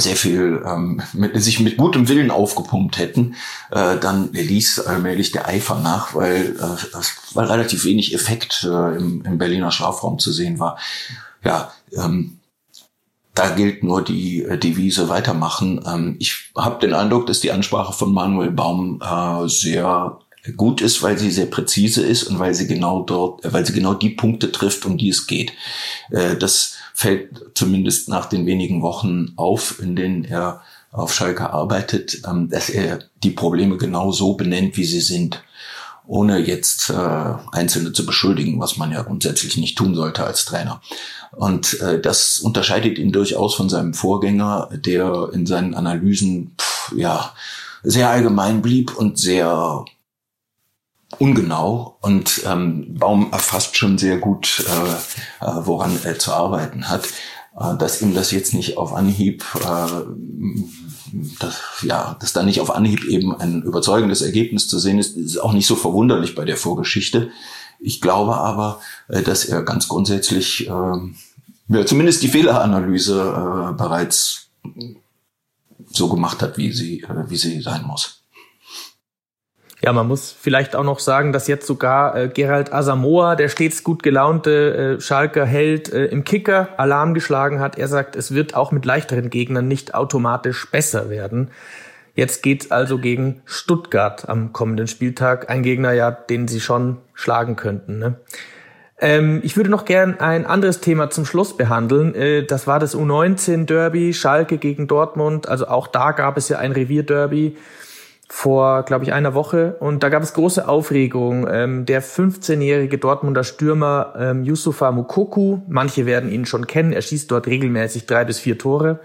sehr 0.00 0.16
viel 0.16 0.62
ähm, 0.66 1.02
mit, 1.12 1.40
sich 1.42 1.60
mit 1.60 1.76
gutem 1.76 2.08
Willen 2.08 2.30
aufgepumpt 2.30 2.98
hätten, 2.98 3.34
äh, 3.70 3.98
dann 3.98 4.32
ließ 4.32 4.80
allmählich 4.80 5.32
der 5.32 5.48
Eifer 5.48 5.78
nach, 5.78 6.14
weil, 6.14 6.56
äh, 6.56 6.98
weil 7.34 7.46
relativ 7.46 7.84
wenig 7.84 8.14
Effekt 8.14 8.64
äh, 8.64 8.96
im, 8.96 9.22
im 9.24 9.38
Berliner 9.38 9.70
Strafraum 9.70 10.18
zu 10.18 10.32
sehen 10.32 10.58
war. 10.58 10.78
ja, 11.44 11.72
ähm, 11.96 12.38
da 13.34 13.48
gilt 13.50 13.82
nur 13.82 14.02
die 14.02 14.42
äh, 14.42 14.56
Devise 14.56 15.08
weitermachen. 15.08 15.84
Ähm, 15.86 16.16
ich 16.20 16.52
habe 16.56 16.80
den 16.80 16.94
Eindruck, 16.94 17.26
dass 17.26 17.40
die 17.40 17.50
Ansprache 17.50 17.92
von 17.92 18.12
Manuel 18.12 18.52
Baum 18.52 19.02
äh, 19.02 19.48
sehr 19.48 20.18
gut 20.52 20.80
ist, 20.80 21.02
weil 21.02 21.18
sie 21.18 21.30
sehr 21.30 21.46
präzise 21.46 22.02
ist 22.02 22.24
und 22.24 22.38
weil 22.38 22.54
sie 22.54 22.66
genau 22.66 23.02
dort, 23.02 23.40
weil 23.50 23.64
sie 23.64 23.72
genau 23.72 23.94
die 23.94 24.10
Punkte 24.10 24.52
trifft, 24.52 24.84
um 24.84 24.98
die 24.98 25.08
es 25.08 25.26
geht. 25.26 25.52
Äh, 26.10 26.36
das 26.36 26.74
fällt 26.92 27.52
zumindest 27.54 28.08
nach 28.08 28.26
den 28.26 28.46
wenigen 28.46 28.82
Wochen 28.82 29.32
auf, 29.36 29.80
in 29.80 29.96
denen 29.96 30.24
er 30.24 30.62
auf 30.92 31.12
Schalke 31.12 31.50
arbeitet, 31.50 32.22
ähm, 32.28 32.50
dass 32.50 32.68
er 32.68 33.00
die 33.22 33.30
Probleme 33.30 33.78
genau 33.78 34.12
so 34.12 34.34
benennt, 34.34 34.76
wie 34.76 34.84
sie 34.84 35.00
sind 35.00 35.42
ohne 36.06 36.38
jetzt 36.38 36.90
äh, 36.90 37.34
Einzelne 37.52 37.92
zu 37.92 38.04
beschuldigen, 38.04 38.60
was 38.60 38.76
man 38.76 38.92
ja 38.92 39.02
grundsätzlich 39.02 39.56
nicht 39.56 39.78
tun 39.78 39.94
sollte 39.94 40.24
als 40.24 40.44
Trainer. 40.44 40.82
Und 41.32 41.80
äh, 41.80 41.98
das 41.98 42.38
unterscheidet 42.38 42.98
ihn 42.98 43.10
durchaus 43.10 43.54
von 43.54 43.70
seinem 43.70 43.94
Vorgänger, 43.94 44.68
der 44.72 45.30
in 45.32 45.46
seinen 45.46 45.74
Analysen 45.74 46.54
pff, 46.60 46.92
ja 46.94 47.32
sehr 47.82 48.10
allgemein 48.10 48.62
blieb 48.62 48.94
und 48.94 49.18
sehr 49.18 49.84
ungenau 51.18 51.96
und 52.00 52.42
ähm, 52.46 52.94
Baum 52.98 53.32
erfasst 53.32 53.76
schon 53.76 53.98
sehr 53.98 54.18
gut, 54.18 54.64
äh, 54.66 55.44
äh, 55.44 55.50
woran 55.64 55.98
er 56.04 56.18
zu 56.18 56.32
arbeiten 56.32 56.88
hat. 56.88 57.06
Äh, 57.58 57.76
dass 57.76 58.02
ihm 58.02 58.14
das 58.14 58.30
jetzt 58.30 58.54
nicht 58.54 58.76
auf 58.78 58.92
Anhieb 58.92 59.44
äh, 59.64 59.86
dass, 61.38 61.60
ja, 61.82 62.16
dass 62.18 62.32
da 62.32 62.42
nicht 62.42 62.60
auf 62.60 62.74
Anhieb 62.74 63.04
eben 63.04 63.36
ein 63.36 63.62
überzeugendes 63.62 64.20
Ergebnis 64.20 64.66
zu 64.66 64.80
sehen 64.80 64.98
ist, 64.98 65.16
ist 65.16 65.38
auch 65.38 65.52
nicht 65.52 65.66
so 65.66 65.76
verwunderlich 65.76 66.34
bei 66.34 66.44
der 66.44 66.56
Vorgeschichte. 66.56 67.30
Ich 67.78 68.00
glaube 68.00 68.36
aber, 68.36 68.80
äh, 69.08 69.22
dass 69.22 69.44
er 69.44 69.62
ganz 69.62 69.86
grundsätzlich 69.86 70.68
äh, 70.68 70.96
ja, 71.68 71.86
zumindest 71.86 72.22
die 72.22 72.28
Fehleranalyse 72.28 73.74
bereits 73.78 74.48
so 75.90 76.08
gemacht 76.10 76.42
hat, 76.42 76.58
wie 76.58 76.72
sie, 76.72 77.06
wie 77.28 77.36
sie 77.36 77.62
sein 77.62 77.84
muss. 77.86 78.23
Ja, 79.84 79.92
man 79.92 80.08
muss 80.08 80.34
vielleicht 80.40 80.76
auch 80.76 80.82
noch 80.82 80.98
sagen, 80.98 81.34
dass 81.34 81.46
jetzt 81.46 81.66
sogar 81.66 82.16
äh, 82.16 82.28
Gerald 82.28 82.72
Asamoah, 82.72 83.36
der 83.36 83.50
stets 83.50 83.84
gut 83.84 84.02
gelaunte 84.02 84.96
äh, 84.96 85.00
Schalker 85.02 85.44
Held, 85.44 85.92
äh, 85.92 86.06
im 86.06 86.24
Kicker 86.24 86.70
Alarm 86.78 87.12
geschlagen 87.12 87.60
hat. 87.60 87.76
Er 87.76 87.86
sagt, 87.88 88.16
es 88.16 88.32
wird 88.32 88.54
auch 88.54 88.72
mit 88.72 88.86
leichteren 88.86 89.28
Gegnern 89.28 89.68
nicht 89.68 89.94
automatisch 89.94 90.70
besser 90.70 91.10
werden. 91.10 91.50
Jetzt 92.14 92.42
geht's 92.42 92.70
also 92.70 92.96
gegen 92.96 93.42
Stuttgart 93.44 94.26
am 94.26 94.54
kommenden 94.54 94.86
Spieltag. 94.86 95.50
Ein 95.50 95.62
Gegner, 95.62 95.92
ja, 95.92 96.10
den 96.10 96.48
sie 96.48 96.60
schon 96.60 96.96
schlagen 97.12 97.54
könnten. 97.54 97.98
Ne? 97.98 98.14
Ähm, 98.98 99.40
ich 99.44 99.54
würde 99.58 99.68
noch 99.68 99.84
gern 99.84 100.18
ein 100.18 100.46
anderes 100.46 100.80
Thema 100.80 101.10
zum 101.10 101.26
Schluss 101.26 101.58
behandeln. 101.58 102.14
Äh, 102.14 102.44
das 102.46 102.66
war 102.66 102.78
das 102.78 102.96
U19-Derby, 102.96 104.14
Schalke 104.14 104.56
gegen 104.56 104.86
Dortmund. 104.86 105.46
Also 105.46 105.66
auch 105.66 105.88
da 105.88 106.12
gab 106.12 106.38
es 106.38 106.48
ja 106.48 106.56
ein 106.56 106.72
Revierderby 106.72 107.58
vor, 108.28 108.82
glaube 108.84 109.04
ich, 109.04 109.12
einer 109.12 109.34
Woche. 109.34 109.76
Und 109.80 110.02
da 110.02 110.08
gab 110.08 110.22
es 110.22 110.32
große 110.32 110.66
Aufregung. 110.66 111.46
Ähm, 111.50 111.86
der 111.86 112.02
15-jährige 112.02 112.98
Dortmunder 112.98 113.44
Stürmer 113.44 114.14
ähm, 114.18 114.44
Yusufa 114.44 114.90
Mukoku, 114.92 115.58
manche 115.68 116.06
werden 116.06 116.30
ihn 116.30 116.46
schon 116.46 116.66
kennen, 116.66 116.92
er 116.92 117.02
schießt 117.02 117.30
dort 117.30 117.46
regelmäßig 117.46 118.06
drei 118.06 118.24
bis 118.24 118.38
vier 118.38 118.58
Tore, 118.58 119.00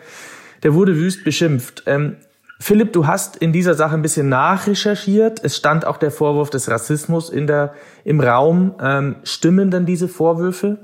der 0.64 0.74
wurde 0.74 0.96
wüst 0.96 1.24
beschimpft. 1.24 1.84
Ähm, 1.86 2.16
Philipp, 2.62 2.92
du 2.92 3.08
hast 3.08 3.38
in 3.38 3.54
dieser 3.54 3.74
Sache 3.74 3.96
ein 3.96 4.02
bisschen 4.02 4.28
nachrecherchiert. 4.28 5.42
Es 5.44 5.56
stand 5.56 5.86
auch 5.86 5.96
der 5.96 6.12
Vorwurf 6.12 6.50
des 6.50 6.70
Rassismus 6.70 7.30
in 7.30 7.48
der, 7.48 7.74
im 8.04 8.20
Raum. 8.20 8.76
Ähm, 8.82 9.16
stimmen 9.24 9.72
denn 9.72 9.86
diese 9.86 10.10
Vorwürfe? 10.10 10.78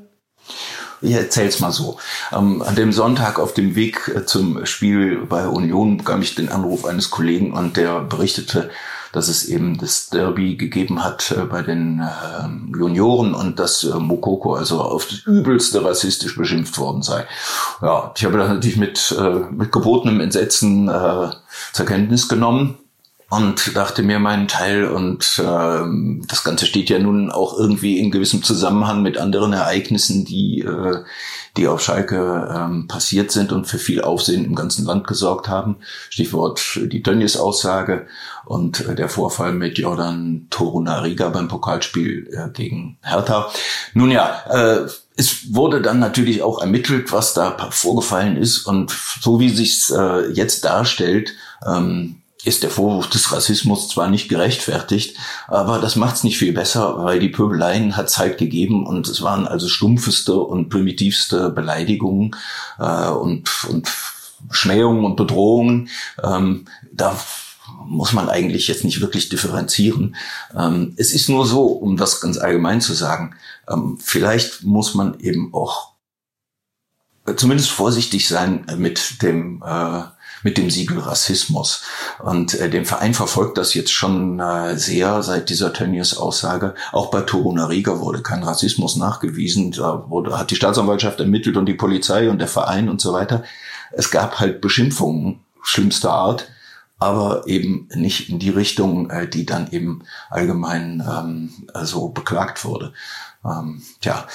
Ich 1.01 1.13
erzähl's 1.13 1.60
mal 1.60 1.71
so. 1.71 1.97
Ähm, 2.31 2.62
an 2.62 2.75
dem 2.75 2.91
Sonntag 2.91 3.39
auf 3.39 3.53
dem 3.53 3.75
Weg 3.75 4.12
äh, 4.13 4.25
zum 4.25 4.65
Spiel 4.65 5.25
bei 5.27 5.47
Union 5.47 5.97
bekam 5.97 6.21
ich 6.21 6.36
den 6.36 6.49
Anruf 6.49 6.86
eines 6.86 7.10
Kollegen 7.10 7.53
und 7.53 7.77
der 7.77 8.01
berichtete, 8.01 8.69
dass 9.12 9.27
es 9.27 9.45
eben 9.45 9.77
das 9.77 10.10
Derby 10.10 10.55
gegeben 10.55 11.03
hat 11.03 11.31
äh, 11.31 11.45
bei 11.45 11.62
den 11.62 11.99
äh, 11.99 12.77
Junioren 12.77 13.34
und 13.34 13.60
dass 13.60 13.84
äh, 13.84 13.95
Mokoko 13.95 14.55
also 14.55 14.81
auf 14.81 15.05
das 15.05 15.19
übelste 15.25 15.84
rassistisch 15.84 16.36
beschimpft 16.36 16.77
worden 16.77 17.01
sei. 17.01 17.25
Ja, 17.81 18.12
ich 18.15 18.25
habe 18.25 18.38
das 18.38 18.49
natürlich 18.49 18.77
mit, 18.77 19.15
äh, 19.17 19.39
mit 19.51 19.71
gebotenem 19.71 20.19
Entsetzen 20.19 20.89
zur 21.73 21.86
Kenntnis 21.86 22.27
genommen 22.27 22.77
und 23.30 23.76
dachte 23.76 24.04
mir 24.04 24.20
meinen 24.20 24.48
Teil 24.48 24.86
und 24.86 25.40
äh, 25.40 26.26
das 26.28 26.44
Ganze 26.44 26.66
steht 26.66 26.90
ja 26.90 27.00
nun 27.00 27.32
auch 27.32 27.58
irgendwie 27.58 28.00
in 28.00 28.12
gewissem 28.12 28.44
Zusammenhang 28.44 29.02
mit 29.02 29.18
anderen 29.18 29.54
Ereignissen, 29.54 30.26
die 30.26 30.62
äh, 30.62 31.04
die 31.58 31.68
auf 31.68 31.82
Schalke 31.82 32.54
ähm, 32.54 32.88
passiert 32.88 33.32
sind 33.32 33.52
und 33.52 33.66
für 33.66 33.78
viel 33.78 34.02
Aufsehen 34.02 34.46
im 34.46 34.56
ganzen 34.56 34.86
Land 34.86 35.08
gesorgt 35.08 35.48
haben. 35.48 35.78
Stichwort 36.10 36.80
die 36.82 37.02
Tönnies 37.02 37.38
Aussage 37.38 38.08
und 38.46 38.86
äh, 38.86 38.96
der 38.96 39.10
Vorfall 39.10 39.54
mit 39.54 39.78
Jordan 39.78 40.48
Torunariga 40.50 41.30
beim 41.30 41.48
Pokalspiel 41.48 42.30
äh, 42.32 42.50
gegen 42.52 42.98
Hertha. 43.02 43.50
Nun 43.94 44.12
ja, 44.12 44.44
äh, 44.50 44.90
es 45.18 45.54
wurde 45.54 45.82
dann 45.82 46.00
natürlich 46.00 46.42
auch 46.42 46.60
ermittelt, 46.60 47.14
was 47.14 47.34
da 47.34 47.70
vorgefallen 47.72 48.36
ist 48.36 48.66
und 48.66 48.92
so 49.22 49.40
wie 49.40 49.50
sich's 49.50 49.90
äh, 49.90 50.30
jetzt 50.32 50.66
darstellt, 50.66 51.34
ähm, 51.66 52.22
ist 52.45 52.63
der 52.63 52.69
Vorwurf 52.69 53.10
des 53.10 53.31
Rassismus 53.31 53.89
zwar 53.89 54.08
nicht 54.08 54.29
gerechtfertigt, 54.29 55.17
aber 55.47 55.79
das 55.79 55.95
macht 55.95 56.15
es 56.15 56.23
nicht 56.23 56.38
viel 56.38 56.53
besser, 56.53 57.03
weil 57.03 57.19
die 57.19 57.29
Pöbeleien 57.29 57.97
hat 57.97 58.10
Zeit 58.10 58.38
gegeben 58.38 58.86
und 58.86 59.08
es 59.08 59.21
waren 59.21 59.47
also 59.47 59.67
stumpfeste 59.67 60.39
und 60.39 60.69
primitivste 60.69 61.49
Beleidigungen 61.49 62.36
äh, 62.79 63.10
und, 63.10 63.49
und 63.69 63.89
Schmähungen 64.51 65.05
und 65.05 65.15
Bedrohungen. 65.15 65.89
Ähm, 66.23 66.65
da 66.91 67.17
muss 67.86 68.13
man 68.13 68.29
eigentlich 68.29 68.67
jetzt 68.67 68.84
nicht 68.84 69.01
wirklich 69.01 69.29
differenzieren. 69.29 70.15
Ähm, 70.55 70.93
es 70.97 71.13
ist 71.13 71.29
nur 71.29 71.45
so, 71.45 71.65
um 71.65 71.97
das 71.97 72.21
ganz 72.21 72.38
allgemein 72.38 72.81
zu 72.81 72.93
sagen, 72.93 73.36
ähm, 73.67 73.97
vielleicht 73.99 74.63
muss 74.63 74.93
man 74.93 75.19
eben 75.19 75.53
auch 75.53 75.93
zumindest 77.36 77.71
vorsichtig 77.71 78.27
sein 78.27 78.65
mit 78.77 79.21
dem 79.23 79.63
äh, 79.65 80.03
mit 80.45 80.60
dem 80.60 80.69
Siegel 80.69 80.99
Rassismus. 80.99 81.81
Und 82.19 82.53
äh, 82.53 82.69
dem 82.69 82.86
Verein 82.86 83.15
verfolgt 83.15 83.58
das 83.58 83.73
jetzt 83.73 83.91
schon 83.91 84.39
äh, 84.39 84.77
sehr 84.77 85.23
seit 85.23 85.49
dieser 85.49 85.73
Tönnies-Aussage. 85.73 86.75
Auch 86.91 87.10
bei 87.10 87.21
Torunariga 87.21 87.99
wurde 87.99 88.21
kein 88.21 88.43
Rassismus 88.43 88.95
nachgewiesen. 88.95 89.71
Da 89.71 90.05
wurde, 90.08 90.38
hat 90.38 90.51
die 90.51 90.55
Staatsanwaltschaft 90.55 91.19
ermittelt 91.19 91.58
und 91.58 91.65
die 91.65 91.73
Polizei 91.73 92.29
und 92.29 92.38
der 92.38 92.47
Verein 92.47 92.89
und 92.89 93.01
so 93.01 93.12
weiter. 93.12 93.43
Es 93.91 94.12
gab 94.12 94.39
halt 94.39 94.62
Beschimpfungen 94.62 95.39
schlimmster 95.63 96.12
Art 96.12 96.47
aber 96.97 97.45
eben 97.45 97.89
nicht 97.93 98.29
in 98.29 98.39
die 98.39 98.49
Richtung, 98.49 99.10
äh, 99.10 99.27
die 99.27 99.45
dann 99.45 99.69
eben 99.71 100.03
allgemein 100.29 101.03
ähm, 101.05 101.67
so 101.84 102.08
beklagt 102.08 102.63
wurde. 102.63 102.93
Ähm, 103.43 103.81
tja, 103.99 104.25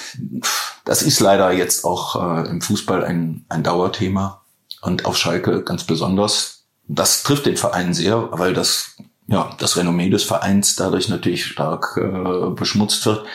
das 0.85 1.01
ist 1.01 1.21
leider 1.21 1.53
jetzt 1.53 1.87
auch 1.87 2.17
äh, 2.17 2.51
im 2.51 2.61
Fußball 2.61 3.03
ein, 3.03 3.47
ein 3.49 3.63
Dauerthema 3.63 4.40
und 4.83 5.05
auf 5.05 5.17
Schalke 5.17 5.63
ganz 5.63 5.85
besonders. 5.85 6.67
Das 6.87 7.23
trifft 7.23 7.47
den 7.47 7.57
Verein 7.57 7.95
sehr, 7.95 8.29
weil 8.33 8.55
das 8.55 8.97
ja 9.27 9.55
das 9.59 9.77
Renommee 9.77 10.11
des 10.11 10.25
Vereins 10.25 10.77
dadurch 10.77 11.09
natürlich 11.09 11.47
stark 11.47 11.97
äh, 11.97 12.51
beschmutzt 12.51 13.07
wird 13.07 13.27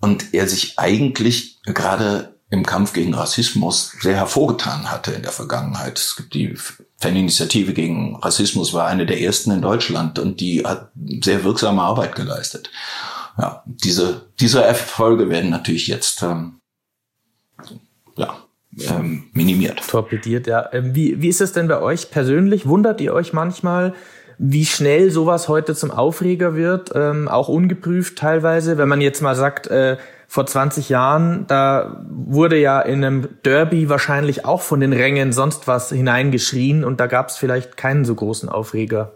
und 0.00 0.34
er 0.34 0.48
sich 0.48 0.78
eigentlich 0.78 1.60
gerade 1.64 2.34
im 2.50 2.64
Kampf 2.64 2.92
gegen 2.92 3.14
Rassismus 3.14 3.92
sehr 4.00 4.16
hervorgetan 4.16 4.90
hatte 4.90 5.12
in 5.12 5.22
der 5.22 5.32
Vergangenheit. 5.32 5.98
Es 5.98 6.16
gibt 6.16 6.34
die 6.34 6.56
Faninitiative 6.96 7.74
gegen 7.74 8.16
Rassismus 8.16 8.72
war 8.72 8.86
eine 8.86 9.06
der 9.06 9.20
ersten 9.20 9.50
in 9.50 9.62
Deutschland 9.62 10.18
und 10.18 10.40
die 10.40 10.64
hat 10.64 10.90
sehr 11.22 11.44
wirksame 11.44 11.82
Arbeit 11.82 12.16
geleistet. 12.16 12.70
Ja, 13.36 13.62
diese, 13.66 14.28
diese 14.40 14.64
Erfolge 14.64 15.28
werden 15.28 15.50
natürlich 15.50 15.86
jetzt 15.86 16.22
ähm, 16.22 16.60
ähm, 18.88 19.24
minimiert. 19.32 19.80
Torpediert, 19.88 20.46
ja. 20.46 20.68
Ähm, 20.72 20.94
wie, 20.94 21.20
wie 21.20 21.28
ist 21.28 21.40
es 21.40 21.52
denn 21.52 21.68
bei 21.68 21.80
euch 21.80 22.10
persönlich? 22.10 22.66
Wundert 22.66 23.00
ihr 23.00 23.14
euch 23.14 23.32
manchmal, 23.32 23.94
wie 24.38 24.64
schnell 24.64 25.10
sowas 25.10 25.48
heute 25.48 25.74
zum 25.74 25.90
Aufreger 25.90 26.54
wird, 26.54 26.92
ähm, 26.94 27.28
auch 27.28 27.48
ungeprüft 27.48 28.18
teilweise, 28.18 28.78
wenn 28.78 28.88
man 28.88 29.00
jetzt 29.00 29.20
mal 29.20 29.34
sagt, 29.34 29.66
äh, 29.66 29.96
vor 30.30 30.46
20 30.46 30.90
Jahren, 30.90 31.46
da 31.48 32.04
wurde 32.08 32.58
ja 32.58 32.80
in 32.80 33.02
einem 33.02 33.28
Derby 33.44 33.88
wahrscheinlich 33.88 34.44
auch 34.44 34.60
von 34.60 34.80
den 34.80 34.92
Rängen 34.92 35.32
sonst 35.32 35.66
was 35.66 35.88
hineingeschrien 35.88 36.84
und 36.84 37.00
da 37.00 37.06
gab 37.06 37.30
es 37.30 37.38
vielleicht 37.38 37.78
keinen 37.78 38.04
so 38.04 38.14
großen 38.14 38.48
Aufreger. 38.48 39.12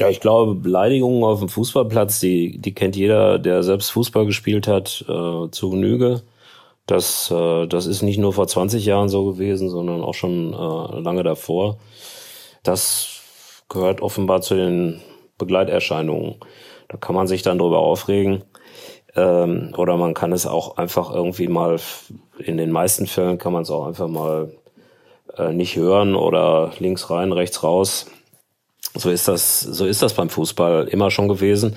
Ja, 0.00 0.08
ich 0.08 0.20
glaube, 0.20 0.56
Beleidigungen 0.56 1.22
auf 1.22 1.38
dem 1.38 1.48
Fußballplatz, 1.48 2.20
die, 2.20 2.58
die 2.58 2.74
kennt 2.74 2.96
jeder, 2.96 3.38
der 3.38 3.62
selbst 3.62 3.90
Fußball 3.90 4.26
gespielt 4.26 4.66
hat, 4.66 5.04
äh, 5.08 5.50
zu 5.50 5.70
Genüge. 5.70 6.22
Das, 6.86 7.30
äh, 7.30 7.66
das 7.66 7.86
ist 7.86 8.02
nicht 8.02 8.18
nur 8.18 8.32
vor 8.32 8.48
20 8.48 8.84
Jahren 8.84 9.08
so 9.08 9.24
gewesen, 9.24 9.70
sondern 9.70 10.02
auch 10.02 10.14
schon 10.14 10.52
äh, 10.52 11.00
lange 11.00 11.22
davor. 11.22 11.78
Das 12.62 13.20
gehört 13.68 14.02
offenbar 14.02 14.40
zu 14.42 14.54
den 14.54 15.00
Begleiterscheinungen. 15.38 16.36
Da 16.88 16.96
kann 16.96 17.14
man 17.14 17.26
sich 17.26 17.42
dann 17.42 17.58
drüber 17.58 17.78
aufregen. 17.78 18.44
Ähm, 19.16 19.72
oder 19.76 19.96
man 19.96 20.14
kann 20.14 20.32
es 20.32 20.46
auch 20.46 20.76
einfach 20.76 21.12
irgendwie 21.12 21.48
mal, 21.48 21.78
in 22.38 22.56
den 22.56 22.70
meisten 22.70 23.06
Fällen 23.06 23.38
kann 23.38 23.52
man 23.52 23.62
es 23.62 23.70
auch 23.70 23.86
einfach 23.86 24.08
mal 24.08 24.52
äh, 25.36 25.52
nicht 25.52 25.76
hören 25.76 26.14
oder 26.14 26.72
links 26.78 27.10
rein, 27.10 27.32
rechts 27.32 27.62
raus. 27.62 28.06
So 28.94 29.10
ist 29.10 29.28
das, 29.28 29.60
so 29.60 29.86
ist 29.86 30.02
das 30.02 30.14
beim 30.14 30.30
Fußball 30.30 30.88
immer 30.88 31.10
schon 31.10 31.28
gewesen. 31.28 31.76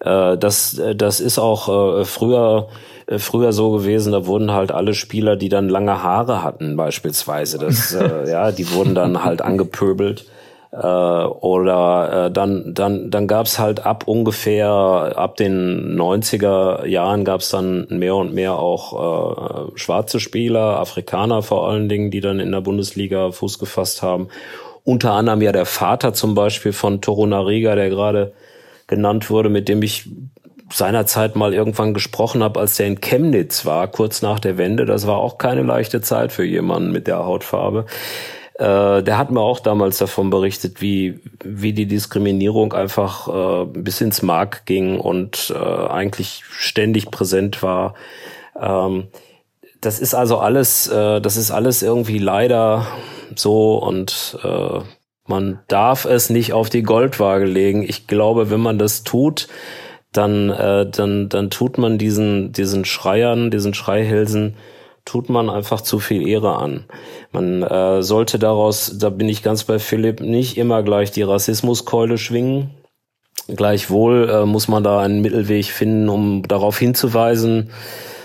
Äh, 0.00 0.38
das, 0.38 0.80
das 0.94 1.20
ist 1.20 1.38
auch 1.38 2.00
äh, 2.00 2.04
früher, 2.04 2.68
äh, 3.06 3.18
früher 3.18 3.52
so 3.52 3.70
gewesen. 3.72 4.12
Da 4.12 4.26
wurden 4.26 4.52
halt 4.52 4.72
alle 4.72 4.94
Spieler, 4.94 5.36
die 5.36 5.50
dann 5.50 5.68
lange 5.68 6.02
Haare 6.02 6.42
hatten, 6.42 6.76
beispielsweise, 6.76 7.58
das, 7.58 7.92
äh, 7.94 8.30
ja, 8.30 8.50
die 8.50 8.70
wurden 8.72 8.94
dann 8.94 9.24
halt 9.24 9.42
angepöbelt. 9.42 10.24
Äh, 10.72 10.76
oder 10.78 12.26
äh, 12.26 12.30
dann 12.32 12.74
dann 12.74 13.08
dann 13.08 13.28
gab's 13.28 13.60
halt 13.60 13.86
ab 13.86 14.08
ungefähr 14.08 14.68
ab 14.68 15.36
den 15.36 15.96
90er 15.96 16.84
Jahren 16.86 17.24
gab's 17.24 17.50
dann 17.50 17.86
mehr 17.90 18.16
und 18.16 18.34
mehr 18.34 18.58
auch 18.58 19.68
äh, 19.68 19.78
schwarze 19.78 20.18
Spieler, 20.18 20.80
Afrikaner 20.80 21.42
vor 21.42 21.68
allen 21.68 21.88
Dingen, 21.88 22.10
die 22.10 22.20
dann 22.20 22.40
in 22.40 22.50
der 22.50 22.60
Bundesliga 22.60 23.30
Fuß 23.30 23.60
gefasst 23.60 24.02
haben. 24.02 24.28
Unter 24.84 25.12
anderem 25.12 25.40
ja 25.42 25.52
der 25.52 25.66
Vater 25.66 26.12
zum 26.12 26.34
Beispiel 26.34 26.72
von 26.72 27.00
Torunariga, 27.00 27.74
der 27.74 27.88
gerade 27.88 28.32
genannt 28.86 29.30
wurde, 29.30 29.48
mit 29.48 29.68
dem 29.68 29.82
ich 29.82 30.10
seinerzeit 30.72 31.36
mal 31.36 31.54
irgendwann 31.54 31.94
gesprochen 31.94 32.42
habe, 32.42 32.60
als 32.60 32.76
der 32.76 32.86
in 32.86 33.00
Chemnitz 33.00 33.64
war, 33.64 33.88
kurz 33.88 34.22
nach 34.22 34.40
der 34.40 34.58
Wende. 34.58 34.84
Das 34.84 35.06
war 35.06 35.18
auch 35.18 35.38
keine 35.38 35.62
leichte 35.62 36.00
Zeit 36.00 36.32
für 36.32 36.44
jemanden 36.44 36.92
mit 36.92 37.06
der 37.06 37.24
Hautfarbe. 37.24 37.86
Äh, 38.54 39.02
der 39.02 39.18
hat 39.18 39.30
mir 39.30 39.40
auch 39.40 39.60
damals 39.60 39.98
davon 39.98 40.30
berichtet, 40.30 40.80
wie, 40.80 41.20
wie 41.42 41.72
die 41.72 41.86
Diskriminierung 41.86 42.72
einfach 42.72 43.28
äh, 43.28 43.64
bis 43.66 44.00
ins 44.00 44.22
Mark 44.22 44.64
ging 44.66 45.00
und 45.00 45.52
äh, 45.54 45.58
eigentlich 45.58 46.44
ständig 46.50 47.10
präsent 47.10 47.62
war. 47.62 47.94
Ähm, 48.60 49.08
das 49.84 50.00
ist 50.00 50.14
also 50.14 50.38
alles, 50.38 50.86
äh, 50.88 51.20
das 51.20 51.36
ist 51.36 51.50
alles 51.50 51.82
irgendwie 51.82 52.18
leider 52.18 52.86
so 53.36 53.76
und 53.76 54.38
äh, 54.42 54.80
man 55.26 55.60
darf 55.68 56.04
es 56.04 56.30
nicht 56.30 56.52
auf 56.52 56.68
die 56.68 56.82
Goldwaage 56.82 57.46
legen. 57.46 57.82
Ich 57.82 58.06
glaube, 58.06 58.50
wenn 58.50 58.60
man 58.60 58.78
das 58.78 59.04
tut, 59.04 59.48
dann, 60.12 60.50
äh, 60.50 60.88
dann, 60.88 61.28
dann 61.28 61.50
tut 61.50 61.78
man 61.78 61.98
diesen, 61.98 62.52
diesen 62.52 62.84
Schreiern, 62.84 63.50
diesen 63.50 63.74
Schreihälsen 63.74 64.54
tut 65.04 65.28
man 65.28 65.50
einfach 65.50 65.80
zu 65.80 65.98
viel 65.98 66.26
Ehre 66.26 66.56
an. 66.56 66.84
Man 67.32 67.62
äh, 67.62 68.02
sollte 68.02 68.38
daraus, 68.38 68.96
da 68.98 69.10
bin 69.10 69.28
ich 69.28 69.42
ganz 69.42 69.64
bei 69.64 69.78
Philipp, 69.78 70.20
nicht 70.20 70.56
immer 70.56 70.82
gleich 70.82 71.10
die 71.10 71.22
Rassismuskeule 71.22 72.16
schwingen. 72.16 72.70
Gleichwohl 73.48 74.30
äh, 74.30 74.46
muss 74.46 74.68
man 74.68 74.82
da 74.82 75.00
einen 75.00 75.20
Mittelweg 75.20 75.66
finden, 75.66 76.08
um 76.08 76.42
darauf 76.48 76.78
hinzuweisen. 76.78 77.70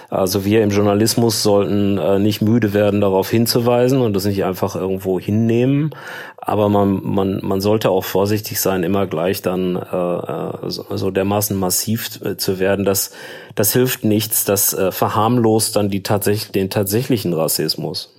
Also 0.10 0.44
wir 0.44 0.64
im 0.64 0.72
Journalismus 0.72 1.44
sollten 1.44 1.98
äh, 2.00 2.18
nicht 2.18 2.42
müde 2.42 2.74
werden, 2.74 3.00
darauf 3.00 3.30
hinzuweisen 3.30 4.02
und 4.02 4.14
das 4.14 4.26
nicht 4.26 4.44
einfach 4.44 4.76
irgendwo 4.76 5.20
hinnehmen. 5.20 5.92
Aber 6.38 6.68
man, 6.68 7.02
man, 7.04 7.40
man 7.44 7.62
sollte 7.62 7.92
auch 7.92 8.06
vorsichtig 8.06 8.60
sein, 8.60 8.84
immer 8.84 9.06
gleich 9.06 9.42
dann 9.42 9.76
äh, 9.76 9.80
äh 9.96 10.70
so, 10.70 10.86
so 10.90 11.12
dermaßen 11.12 11.56
massiv 11.56 12.20
äh, 12.24 12.38
zu 12.38 12.60
werden. 12.60 12.86
Das, 12.86 13.12
das 13.54 13.72
hilft 13.72 14.04
nichts. 14.04 14.46
Das 14.46 14.74
äh, 14.74 14.92
verharmlost 14.92 15.76
dann 15.76 15.90
die 15.90 16.02
tatsächlich, 16.02 16.52
den 16.52 16.72
tatsächlichen 16.72 17.34
Rassismus. 17.34 18.12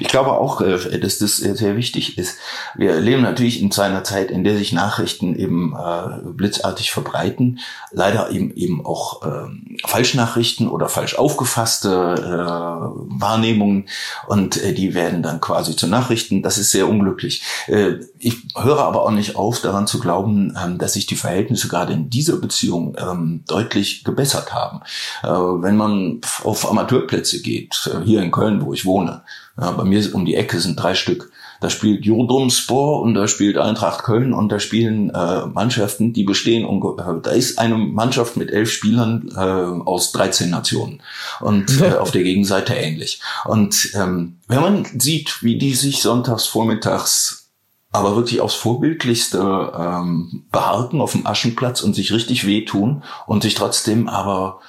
Ich 0.00 0.08
glaube 0.08 0.32
auch, 0.32 0.60
äh, 0.60 0.98
dass 0.98 1.18
das 1.18 1.36
sehr 1.36 1.76
wichtig 1.76 2.18
ist. 2.18 2.38
Wir 2.74 3.00
leben 3.00 3.22
natürlich 3.22 3.60
in 3.60 3.72
einer 3.78 4.04
Zeit, 4.04 4.30
in 4.30 4.44
der 4.44 4.56
sich 4.56 4.72
Nachrichten 4.72 5.36
eben 5.36 5.74
äh, 5.76 6.30
blitzartig 6.32 6.90
verbreiten. 6.90 7.60
Leider 7.92 8.30
eben 8.30 8.54
eben 8.54 8.84
auch 8.84 9.22
äh, 9.22 9.48
Falschnachrichten 9.86 10.68
oder 10.68 10.88
falsch 10.88 11.14
aufgefasste 11.14 11.88
äh, 12.16 13.20
Wahrnehmungen 13.20 13.88
und 14.26 14.62
äh, 14.62 14.72
die 14.72 14.94
werden 14.94 15.22
dann 15.22 15.40
quasi 15.40 15.76
zu 15.76 15.86
Nachrichten. 15.86 16.42
Das 16.42 16.58
ist 16.58 16.70
sehr 16.70 16.88
unglücklich. 16.88 17.42
Äh, 17.66 17.94
ich 18.18 18.36
höre 18.56 18.80
aber 18.80 19.02
auch 19.02 19.10
nicht 19.10 19.36
auf, 19.36 19.60
daran 19.60 19.86
zu 19.86 20.00
glauben, 20.00 20.56
ähm, 20.62 20.78
dass 20.78 20.94
sich 20.94 21.06
die 21.06 21.16
Verhältnisse 21.16 21.68
gerade 21.68 21.92
in 21.92 22.10
dieser 22.10 22.36
Beziehung 22.36 22.96
ähm, 22.98 23.44
deutlich 23.46 24.04
gebessert 24.04 24.52
haben. 24.52 24.80
Äh, 25.22 25.28
wenn 25.28 25.76
man 25.76 26.20
auf 26.44 26.68
Amateurplätze 26.68 27.40
geht, 27.42 27.90
äh, 27.92 28.04
hier 28.04 28.22
in 28.22 28.30
Köln, 28.30 28.64
wo 28.64 28.72
ich 28.72 28.84
wohne, 28.84 29.22
ja, 29.60 29.72
bei 29.72 29.84
mir 29.84 30.14
um 30.14 30.24
die 30.24 30.36
Ecke 30.36 30.60
sind 30.60 30.76
drei 30.76 30.94
Stück. 30.94 31.30
Da 31.60 31.70
spielt 31.70 32.06
Spor 32.50 33.02
und 33.02 33.14
da 33.14 33.26
spielt 33.26 33.58
Eintracht 33.58 34.04
Köln 34.04 34.32
und 34.32 34.50
da 34.50 34.60
spielen 34.60 35.10
äh, 35.10 35.46
Mannschaften, 35.46 36.12
die 36.12 36.22
bestehen. 36.22 36.64
Äh, 36.64 37.20
da 37.22 37.30
ist 37.30 37.58
eine 37.58 37.76
Mannschaft 37.76 38.36
mit 38.36 38.50
elf 38.50 38.70
Spielern 38.70 39.28
äh, 39.34 39.40
aus 39.40 40.12
13 40.12 40.50
Nationen 40.50 41.02
und 41.40 41.80
äh, 41.80 41.94
auf 41.94 42.12
der 42.12 42.22
Gegenseite 42.22 42.74
ähnlich. 42.74 43.20
Und 43.44 43.90
ähm, 43.94 44.38
wenn 44.46 44.60
man 44.60 44.86
sieht, 45.00 45.42
wie 45.42 45.58
die 45.58 45.74
sich 45.74 46.02
sonntags 46.02 46.46
vormittags 46.46 47.46
aber 47.90 48.16
wirklich 48.16 48.42
aufs 48.42 48.54
Vorbildlichste 48.54 49.72
ähm, 49.74 50.44
behalten 50.52 51.00
auf 51.00 51.12
dem 51.12 51.26
Aschenplatz 51.26 51.80
und 51.80 51.94
sich 51.94 52.12
richtig 52.12 52.46
wehtun 52.46 53.02
und 53.26 53.42
sich 53.42 53.54
trotzdem 53.54 54.08
aber 54.08 54.60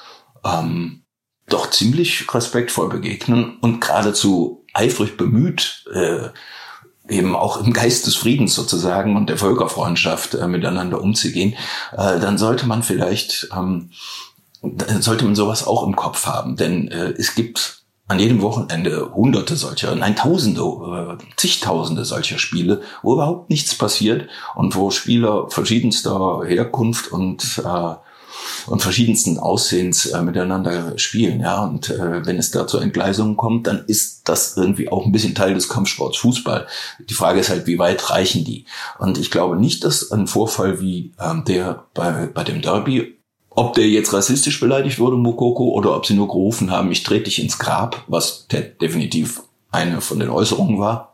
ähm, 0.46 1.04
doch 1.50 1.70
ziemlich 1.70 2.34
respektvoll 2.34 2.88
begegnen 2.88 3.58
und 3.60 3.82
geradezu 3.82 4.59
eifrig 4.74 5.18
bemüht, 5.18 5.86
äh, 5.94 6.30
eben 7.10 7.36
auch 7.36 7.64
im 7.64 7.74
Geist 7.74 8.06
des 8.08 8.16
Friedens 8.16 8.54
sozusagen 8.54 9.16
und 9.16 9.30
der 9.30 9.38
Völkerfreundschaft 9.38 10.36
äh, 10.36 10.48
miteinander 10.48 11.02
umzugehen, 11.02 11.56
äh, 11.94 12.20
dann 12.20 12.38
sollte 12.38 12.68
man 12.68 12.84
vielleicht, 12.84 13.50
ähm, 13.56 13.92
sollte 15.00 15.26
man 15.26 15.36
sowas 15.36 15.66
auch 15.66 15.86
im 15.86 15.96
Kopf 15.96 16.26
haben. 16.26 16.56
Denn 16.56 16.90
äh, 16.90 17.14
es 17.18 17.36
gibt 17.36 17.80
an 18.08 18.20
jedem 18.20 18.42
Wochenende 18.42 19.12
hunderte 19.14 19.56
solcher, 19.56 19.96
nein, 19.96 20.16
tausende, 20.16 20.62
äh, 20.62 21.24
zigtausende 21.38 22.06
solcher 22.06 22.40
Spiele, 22.40 22.82
wo 23.04 23.14
überhaupt 23.14 23.50
nichts 23.50 23.76
passiert 23.76 24.28
und 24.56 24.76
wo 24.76 24.90
Spieler 24.90 25.50
verschiedenster 25.50 26.42
Herkunft 26.46 27.12
und 27.12 27.62
äh, 27.64 27.96
und 28.68 28.82
verschiedensten 28.82 29.40
Aussehens 29.40 30.08
äh, 30.08 30.22
miteinander 30.22 30.98
spielen. 30.98 31.42
Ja, 31.42 31.64
und 31.64 31.90
äh, 31.90 32.26
wenn 32.26 32.38
es 32.38 32.52
da 32.52 32.68
zu 32.68 32.80
Entgleisungen 32.80 33.38
kommt, 33.38 33.68
dann 33.68 33.84
ist 33.88 34.28
das 34.30 34.58
irgendwie 34.58 34.90
auch 34.90 35.06
ein 35.06 35.12
bisschen 35.12 35.36
Teil 35.36 35.54
des 35.54 35.70
Kampfsports 35.70 36.18
Fußball. 36.18 36.68
Die 37.10 37.14
Frage 37.14 37.40
ist 37.40 37.50
halt, 37.50 37.68
wie 37.68 37.80
weit 37.80 38.10
reichen 38.10 38.46
die? 38.46 38.66
Und 38.98 39.18
ich 39.18 39.32
glaube 39.32 39.56
nicht, 39.56 39.84
dass 39.84 40.12
ein 40.12 40.28
Vorfall 40.28 40.82
wie 40.82 41.14
ähm, 41.20 41.44
der 41.46 41.86
bei, 41.94 42.28
bei 42.28 42.44
dem 42.44 42.62
Derby 42.62 43.16
ob 43.52 43.74
der 43.74 43.90
jetzt 43.90 44.14
rassistisch 44.14 44.60
beleidigt 44.62 45.00
wurde, 45.00 45.18
Mukoko, 45.18 45.72
oder 45.72 45.94
ob 45.96 46.06
sie 46.06 46.14
nur 46.14 46.28
gerufen 46.28 46.72
haben, 46.72 46.92
ich 46.92 47.04
trete 47.04 47.26
dich 47.26 47.42
ins 47.42 47.60
Grab, 47.60 48.06
was 48.08 48.48
definitiv 48.48 49.42
eine 49.72 50.00
von 50.00 50.20
den 50.20 50.30
Äußerungen 50.30 50.80
war, 50.80 51.09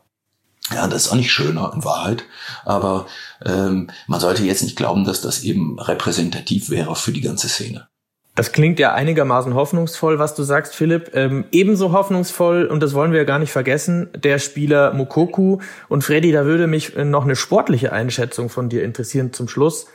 ja, 0.74 0.86
das 0.88 1.06
ist 1.06 1.12
auch 1.12 1.16
nicht 1.16 1.30
schöner 1.30 1.72
in 1.74 1.84
Wahrheit, 1.84 2.24
aber 2.64 3.06
ähm, 3.44 3.88
man 4.06 4.20
sollte 4.20 4.44
jetzt 4.44 4.62
nicht 4.62 4.76
glauben, 4.76 5.04
dass 5.04 5.20
das 5.20 5.44
eben 5.44 5.78
repräsentativ 5.78 6.70
wäre 6.70 6.96
für 6.96 7.12
die 7.12 7.20
ganze 7.20 7.48
Szene. 7.48 7.88
Das 8.34 8.52
klingt 8.52 8.78
ja 8.78 8.92
einigermaßen 8.92 9.54
hoffnungsvoll, 9.54 10.18
was 10.18 10.34
du 10.34 10.42
sagst, 10.42 10.74
Philipp. 10.74 11.12
Ähm, 11.14 11.46
ebenso 11.52 11.92
hoffnungsvoll, 11.92 12.66
und 12.66 12.82
das 12.82 12.92
wollen 12.92 13.10
wir 13.12 13.20
ja 13.20 13.24
gar 13.24 13.38
nicht 13.38 13.50
vergessen, 13.50 14.10
der 14.14 14.38
Spieler 14.38 14.92
Mukoku. 14.92 15.58
Und 15.88 16.04
Freddy, 16.04 16.32
da 16.32 16.44
würde 16.44 16.66
mich 16.66 16.94
noch 16.96 17.24
eine 17.24 17.34
sportliche 17.34 17.92
Einschätzung 17.92 18.50
von 18.50 18.68
dir 18.68 18.84
interessieren 18.84 19.32
zum 19.32 19.48
Schluss. 19.48 19.86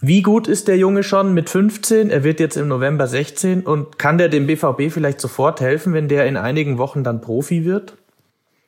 Wie 0.00 0.22
gut 0.22 0.46
ist 0.46 0.68
der 0.68 0.76
Junge 0.76 1.02
schon 1.02 1.34
mit 1.34 1.50
15? 1.50 2.10
Er 2.10 2.22
wird 2.22 2.38
jetzt 2.38 2.56
im 2.56 2.68
November 2.68 3.08
16 3.08 3.62
und 3.62 3.98
kann 3.98 4.16
der 4.16 4.28
dem 4.28 4.46
BVB 4.46 4.92
vielleicht 4.92 5.20
sofort 5.20 5.60
helfen, 5.60 5.92
wenn 5.92 6.06
der 6.06 6.26
in 6.26 6.36
einigen 6.36 6.78
Wochen 6.78 7.02
dann 7.02 7.20
Profi 7.20 7.64
wird? 7.64 7.94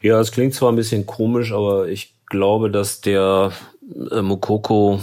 Ja, 0.02 0.18
es 0.18 0.32
klingt 0.32 0.54
zwar 0.54 0.72
ein 0.72 0.76
bisschen 0.76 1.06
komisch, 1.06 1.52
aber 1.52 1.88
ich 1.88 2.14
glaube, 2.26 2.70
dass 2.70 3.00
der 3.00 3.52
äh, 4.10 4.22
Mokoko 4.22 5.00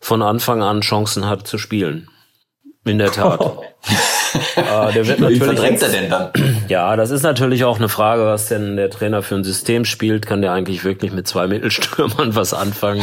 von 0.00 0.22
Anfang 0.22 0.62
an 0.62 0.80
Chancen 0.80 1.26
hat 1.26 1.46
zu 1.46 1.58
spielen. 1.58 2.08
In 2.84 2.98
der 2.98 3.12
Tat. 3.12 3.40
Äh, 4.56 4.92
der 4.92 5.06
wird 5.06 5.20
natürlich 5.20 5.40
Wie 5.40 5.44
verdrängt 5.44 5.82
er 5.82 5.88
denn 5.88 6.10
dann? 6.10 6.30
Ja, 6.68 6.96
das 6.96 7.10
ist 7.10 7.22
natürlich 7.22 7.64
auch 7.64 7.78
eine 7.78 7.88
Frage, 7.88 8.24
was 8.26 8.48
denn 8.48 8.76
der 8.76 8.90
Trainer 8.90 9.22
für 9.22 9.34
ein 9.36 9.44
System 9.44 9.84
spielt. 9.84 10.26
Kann 10.26 10.42
der 10.42 10.52
eigentlich 10.52 10.84
wirklich 10.84 11.12
mit 11.12 11.26
zwei 11.28 11.46
Mittelstürmern 11.46 12.34
was 12.34 12.54
anfangen? 12.54 13.02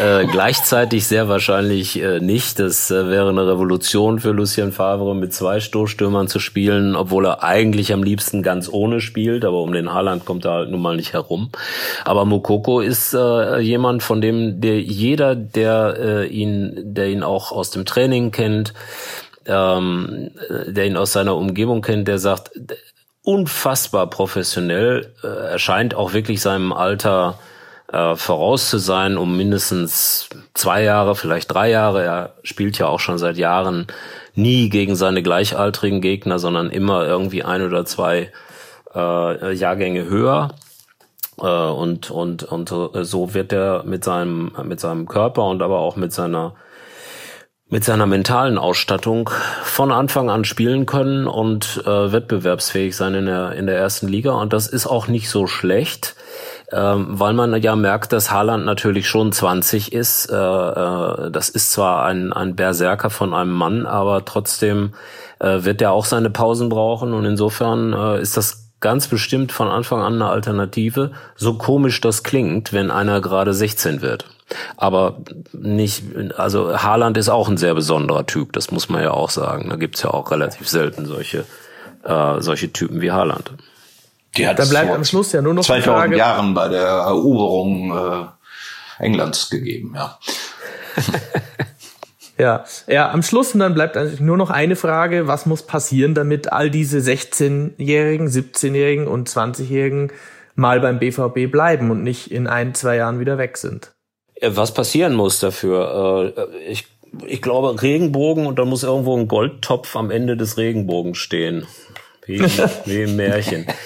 äh, 0.00 0.26
gleichzeitig 0.26 1.06
sehr 1.06 1.28
wahrscheinlich 1.28 2.00
äh, 2.00 2.20
nicht. 2.20 2.58
Das 2.58 2.90
äh, 2.90 3.08
wäre 3.08 3.28
eine 3.28 3.46
Revolution 3.46 4.18
für 4.18 4.32
Lucien 4.32 4.72
Favre, 4.72 5.14
mit 5.14 5.32
zwei 5.32 5.60
Stoßstürmern 5.60 6.28
zu 6.28 6.38
spielen, 6.38 6.96
obwohl 6.96 7.26
er 7.26 7.42
eigentlich 7.42 7.92
am 7.92 8.02
liebsten 8.02 8.42
ganz 8.42 8.68
ohne 8.70 9.00
spielt. 9.00 9.44
Aber 9.44 9.62
um 9.62 9.72
den 9.72 9.92
Haaland 9.92 10.24
kommt 10.24 10.44
er 10.44 10.52
halt 10.52 10.70
nun 10.70 10.82
mal 10.82 10.96
nicht 10.96 11.12
herum. 11.12 11.50
Aber 12.04 12.24
Mokoko 12.24 12.80
ist 12.80 13.14
äh, 13.14 13.58
jemand, 13.58 14.02
von 14.02 14.20
dem 14.20 14.60
der 14.60 14.80
jeder, 14.80 15.34
der 15.34 15.96
äh, 15.98 16.26
ihn, 16.26 16.74
der 16.76 17.08
ihn 17.08 17.22
auch 17.22 17.52
aus 17.52 17.70
dem 17.70 17.84
Training 17.84 18.30
kennt, 18.30 18.72
ähm, 19.48 20.30
der 20.66 20.86
ihn 20.86 20.96
aus 20.96 21.12
seiner 21.12 21.36
Umgebung 21.36 21.82
kennt, 21.82 22.06
der 22.06 22.18
sagt, 22.18 22.50
unfassbar 23.22 24.08
professionell, 24.08 25.12
äh, 25.22 25.26
erscheint 25.26 25.94
auch 25.94 26.12
wirklich 26.12 26.40
seinem 26.40 26.72
Alter 26.72 27.38
äh, 27.92 28.16
voraus 28.16 28.70
zu 28.70 28.78
sein, 28.78 29.16
um 29.16 29.36
mindestens 29.36 30.28
zwei 30.54 30.82
Jahre, 30.82 31.14
vielleicht 31.14 31.52
drei 31.52 31.70
Jahre. 31.70 32.04
Er 32.04 32.34
spielt 32.42 32.78
ja 32.78 32.86
auch 32.86 33.00
schon 33.00 33.18
seit 33.18 33.36
Jahren 33.36 33.86
nie 34.34 34.68
gegen 34.68 34.96
seine 34.96 35.22
gleichaltrigen 35.22 36.00
Gegner, 36.00 36.38
sondern 36.38 36.70
immer 36.70 37.06
irgendwie 37.06 37.42
ein 37.44 37.62
oder 37.62 37.84
zwei 37.84 38.32
äh, 38.94 39.52
Jahrgänge 39.52 40.04
höher. 40.04 40.54
Äh, 41.38 41.44
und, 41.44 42.10
und, 42.10 42.44
und 42.44 42.68
so 42.68 43.34
wird 43.34 43.52
er 43.52 43.82
mit 43.84 44.04
seinem, 44.04 44.52
mit 44.64 44.80
seinem 44.80 45.06
Körper 45.06 45.44
und 45.44 45.62
aber 45.62 45.80
auch 45.80 45.96
mit 45.96 46.12
seiner 46.12 46.54
mit 47.70 47.84
seiner 47.84 48.06
mentalen 48.06 48.56
Ausstattung 48.56 49.28
von 49.62 49.92
Anfang 49.92 50.30
an 50.30 50.44
spielen 50.44 50.86
können 50.86 51.26
und 51.26 51.82
äh, 51.84 52.12
wettbewerbsfähig 52.12 52.96
sein 52.96 53.14
in 53.14 53.26
der, 53.26 53.52
in 53.52 53.66
der 53.66 53.76
ersten 53.76 54.08
Liga. 54.08 54.32
Und 54.32 54.54
das 54.54 54.66
ist 54.66 54.86
auch 54.86 55.06
nicht 55.06 55.28
so 55.28 55.46
schlecht, 55.46 56.16
ähm, 56.72 57.06
weil 57.10 57.34
man 57.34 57.60
ja 57.60 57.76
merkt, 57.76 58.14
dass 58.14 58.30
Haaland 58.30 58.64
natürlich 58.64 59.06
schon 59.06 59.32
20 59.32 59.92
ist. 59.92 60.30
Äh, 60.30 60.34
äh, 60.34 61.30
das 61.30 61.50
ist 61.50 61.72
zwar 61.72 62.06
ein, 62.06 62.32
ein 62.32 62.56
Berserker 62.56 63.10
von 63.10 63.34
einem 63.34 63.52
Mann, 63.52 63.84
aber 63.84 64.24
trotzdem 64.24 64.94
äh, 65.38 65.64
wird 65.64 65.82
er 65.82 65.92
auch 65.92 66.06
seine 66.06 66.30
Pausen 66.30 66.70
brauchen. 66.70 67.12
Und 67.12 67.26
insofern 67.26 67.92
äh, 67.92 68.22
ist 68.22 68.38
das 68.38 68.70
ganz 68.80 69.08
bestimmt 69.08 69.52
von 69.52 69.68
Anfang 69.68 70.00
an 70.00 70.14
eine 70.14 70.30
Alternative, 70.30 71.10
so 71.36 71.54
komisch 71.54 72.00
das 72.00 72.22
klingt, 72.22 72.72
wenn 72.72 72.90
einer 72.90 73.20
gerade 73.20 73.52
16 73.52 74.00
wird. 74.00 74.26
Aber 74.76 75.18
nicht, 75.52 76.04
also 76.36 76.78
Haaland 76.78 77.16
ist 77.16 77.28
auch 77.28 77.48
ein 77.48 77.56
sehr 77.56 77.74
besonderer 77.74 78.26
Typ, 78.26 78.52
das 78.52 78.70
muss 78.70 78.88
man 78.88 79.02
ja 79.02 79.10
auch 79.10 79.30
sagen. 79.30 79.68
Da 79.68 79.76
gibt's 79.76 80.02
ja 80.02 80.10
auch 80.10 80.30
relativ 80.30 80.68
selten 80.68 81.06
solche, 81.06 81.44
äh, 82.04 82.40
solche 82.40 82.72
Typen 82.72 83.00
wie 83.00 83.12
Haaland. 83.12 83.52
Die 84.36 84.46
hat 84.46 84.58
da 84.58 84.64
bleibt 84.64 84.90
am 84.90 85.04
Schluss 85.04 85.32
ja 85.32 85.42
nur 85.42 85.54
noch 85.54 85.64
2000 85.64 85.96
Frage, 85.96 86.16
Jahren 86.16 86.54
bei 86.54 86.68
der 86.68 86.86
Eroberung 86.86 87.96
äh, 87.96 89.04
Englands 89.04 89.50
gegeben, 89.50 89.94
ja. 89.96 90.18
Ja, 92.38 92.64
ja, 92.86 93.10
am 93.10 93.24
Schluss 93.24 93.52
und 93.52 93.60
dann 93.60 93.74
bleibt 93.74 93.96
eigentlich 93.96 94.20
nur 94.20 94.36
noch 94.36 94.50
eine 94.50 94.76
Frage, 94.76 95.26
was 95.26 95.44
muss 95.44 95.66
passieren, 95.66 96.14
damit 96.14 96.52
all 96.52 96.70
diese 96.70 96.98
16-Jährigen, 96.98 98.28
17-Jährigen 98.28 99.08
und 99.08 99.28
20-Jährigen 99.28 100.12
mal 100.54 100.78
beim 100.78 101.00
BVB 101.00 101.50
bleiben 101.50 101.90
und 101.90 102.04
nicht 102.04 102.30
in 102.30 102.46
ein, 102.46 102.74
zwei 102.74 102.94
Jahren 102.94 103.18
wieder 103.18 103.38
weg 103.38 103.56
sind? 103.56 103.92
Was 104.42 104.72
passieren 104.72 105.14
muss 105.14 105.40
dafür? 105.40 106.34
Äh, 106.36 106.70
ich, 106.70 106.86
ich 107.26 107.42
glaube 107.42 107.80
Regenbogen 107.80 108.46
und 108.46 108.58
da 108.58 108.64
muss 108.64 108.82
irgendwo 108.82 109.16
ein 109.16 109.28
Goldtopf 109.28 109.96
am 109.96 110.10
Ende 110.10 110.36
des 110.36 110.56
Regenbogens 110.56 111.18
stehen. 111.18 111.66
Wie, 112.26 112.40
wie 112.40 113.02
im 113.02 113.16
Märchen. 113.16 113.66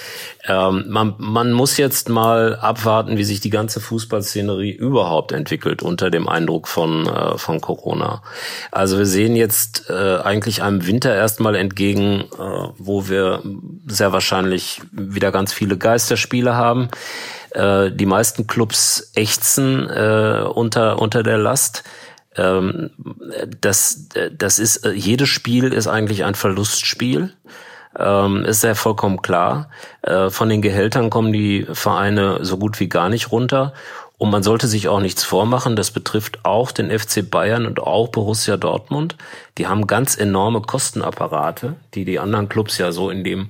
Ähm, 0.44 0.86
man, 0.88 1.14
man 1.18 1.52
muss 1.52 1.76
jetzt 1.76 2.08
mal 2.08 2.56
abwarten, 2.56 3.16
wie 3.16 3.24
sich 3.24 3.40
die 3.40 3.50
ganze 3.50 3.80
Fußballszenerie 3.80 4.72
überhaupt 4.72 5.30
entwickelt 5.30 5.82
unter 5.82 6.10
dem 6.10 6.28
Eindruck 6.28 6.66
von, 6.66 7.06
äh, 7.06 7.38
von 7.38 7.60
Corona. 7.60 8.22
Also 8.72 8.98
wir 8.98 9.06
sehen 9.06 9.36
jetzt 9.36 9.88
äh, 9.88 10.18
eigentlich 10.18 10.62
einem 10.62 10.86
Winter 10.86 11.14
erstmal 11.14 11.54
entgegen, 11.54 12.22
äh, 12.22 12.68
wo 12.76 13.08
wir 13.08 13.42
sehr 13.86 14.12
wahrscheinlich 14.12 14.82
wieder 14.90 15.30
ganz 15.30 15.52
viele 15.52 15.78
Geisterspiele 15.78 16.56
haben. 16.56 16.88
Äh, 17.50 17.92
die 17.92 18.06
meisten 18.06 18.48
Clubs 18.48 19.12
ächzen 19.14 19.88
äh, 19.88 20.44
unter, 20.52 21.00
unter 21.00 21.22
der 21.22 21.38
Last 21.38 21.84
ähm, 22.34 22.90
das, 23.60 24.08
das 24.32 24.58
ist, 24.58 24.86
äh, 24.86 24.92
jedes 24.92 25.28
Spiel 25.28 25.72
ist 25.72 25.86
eigentlich 25.86 26.24
ein 26.24 26.34
Verlustspiel 26.34 27.34
ähm, 27.98 28.44
ist 28.44 28.64
ja 28.64 28.74
vollkommen 28.74 29.22
klar. 29.22 29.68
Äh, 30.02 30.30
von 30.30 30.48
den 30.48 30.62
Gehältern 30.62 31.10
kommen 31.10 31.32
die 31.32 31.66
Vereine 31.72 32.38
so 32.42 32.58
gut 32.58 32.80
wie 32.80 32.88
gar 32.88 33.08
nicht 33.08 33.32
runter. 33.32 33.72
Und 34.18 34.30
man 34.30 34.44
sollte 34.44 34.68
sich 34.68 34.86
auch 34.88 35.00
nichts 35.00 35.24
vormachen. 35.24 35.74
Das 35.74 35.90
betrifft 35.90 36.44
auch 36.44 36.70
den 36.70 36.96
FC 36.96 37.28
Bayern 37.28 37.66
und 37.66 37.80
auch 37.80 38.08
Borussia 38.08 38.56
Dortmund. 38.56 39.16
Die 39.58 39.66
haben 39.66 39.88
ganz 39.88 40.16
enorme 40.16 40.60
Kostenapparate, 40.60 41.74
die 41.94 42.04
die 42.04 42.20
anderen 42.20 42.48
Clubs 42.48 42.78
ja 42.78 42.92
so 42.92 43.10
in 43.10 43.24
dem 43.24 43.48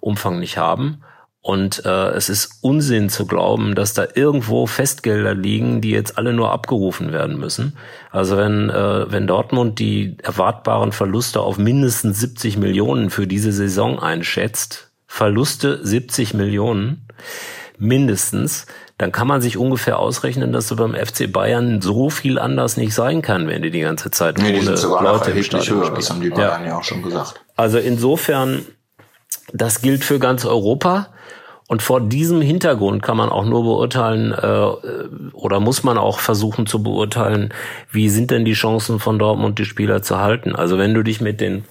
Umfang 0.00 0.38
nicht 0.38 0.56
haben. 0.56 1.02
Und 1.44 1.84
äh, 1.84 2.08
es 2.12 2.30
ist 2.30 2.60
Unsinn 2.62 3.10
zu 3.10 3.26
glauben, 3.26 3.74
dass 3.74 3.92
da 3.92 4.06
irgendwo 4.14 4.64
Festgelder 4.64 5.34
liegen, 5.34 5.82
die 5.82 5.90
jetzt 5.90 6.16
alle 6.16 6.32
nur 6.32 6.50
abgerufen 6.52 7.12
werden 7.12 7.38
müssen. 7.38 7.76
Also 8.10 8.38
wenn, 8.38 8.70
äh, 8.70 9.12
wenn 9.12 9.26
Dortmund 9.26 9.78
die 9.78 10.16
erwartbaren 10.22 10.90
Verluste 10.90 11.40
auf 11.40 11.58
mindestens 11.58 12.18
70 12.20 12.56
Millionen 12.56 13.10
für 13.10 13.26
diese 13.26 13.52
Saison 13.52 13.98
einschätzt, 13.98 14.90
Verluste 15.06 15.80
70 15.82 16.32
Millionen 16.32 17.06
mindestens, 17.76 18.64
dann 18.96 19.12
kann 19.12 19.28
man 19.28 19.42
sich 19.42 19.58
ungefähr 19.58 19.98
ausrechnen, 19.98 20.50
dass 20.50 20.68
du 20.68 20.76
beim 20.76 20.94
FC 20.94 21.30
Bayern 21.30 21.82
so 21.82 22.08
viel 22.08 22.38
anders 22.38 22.78
nicht 22.78 22.94
sein 22.94 23.20
kann, 23.20 23.48
wenn 23.48 23.60
die 23.60 23.70
die 23.70 23.80
ganze 23.80 24.10
Zeit 24.10 24.38
nee, 24.38 24.58
ohne 24.58 24.70
Leute 24.70 25.32
im 25.32 25.42
Stadion 25.42 25.80
höher, 25.82 25.90
Das 25.90 26.08
haben 26.08 26.22
die 26.22 26.30
Bayern 26.30 26.62
ja. 26.62 26.68
ja 26.68 26.78
auch 26.78 26.84
schon 26.84 27.02
gesagt. 27.02 27.44
Also 27.54 27.76
insofern, 27.76 28.64
das 29.52 29.82
gilt 29.82 30.04
für 30.04 30.18
ganz 30.18 30.46
Europa. 30.46 31.08
Und 31.66 31.82
vor 31.82 32.00
diesem 32.00 32.42
Hintergrund 32.42 33.02
kann 33.02 33.16
man 33.16 33.30
auch 33.30 33.46
nur 33.46 33.62
beurteilen 33.62 34.32
äh, 34.32 35.32
oder 35.32 35.60
muss 35.60 35.82
man 35.82 35.96
auch 35.96 36.18
versuchen 36.18 36.66
zu 36.66 36.82
beurteilen, 36.82 37.54
wie 37.90 38.10
sind 38.10 38.30
denn 38.30 38.44
die 38.44 38.52
Chancen 38.52 38.98
von 39.00 39.18
Dortmund, 39.18 39.58
die 39.58 39.64
Spieler 39.64 40.02
zu 40.02 40.18
halten. 40.18 40.54
Also 40.54 40.76
wenn 40.76 40.92
du 40.92 41.02
dich 41.02 41.22
mit 41.22 41.40
den 41.40 41.64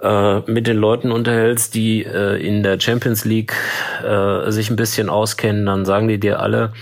äh, 0.00 0.40
mit 0.50 0.66
den 0.66 0.76
Leuten 0.76 1.10
unterhältst, 1.10 1.74
die 1.74 2.04
äh, 2.04 2.36
in 2.36 2.62
der 2.62 2.80
Champions 2.80 3.24
League 3.24 3.54
äh, 4.02 4.50
sich 4.50 4.70
ein 4.70 4.76
bisschen 4.76 5.10
auskennen, 5.10 5.66
dann 5.66 5.84
sagen 5.84 6.08
die 6.08 6.20
dir 6.20 6.40
alle, 6.40 6.72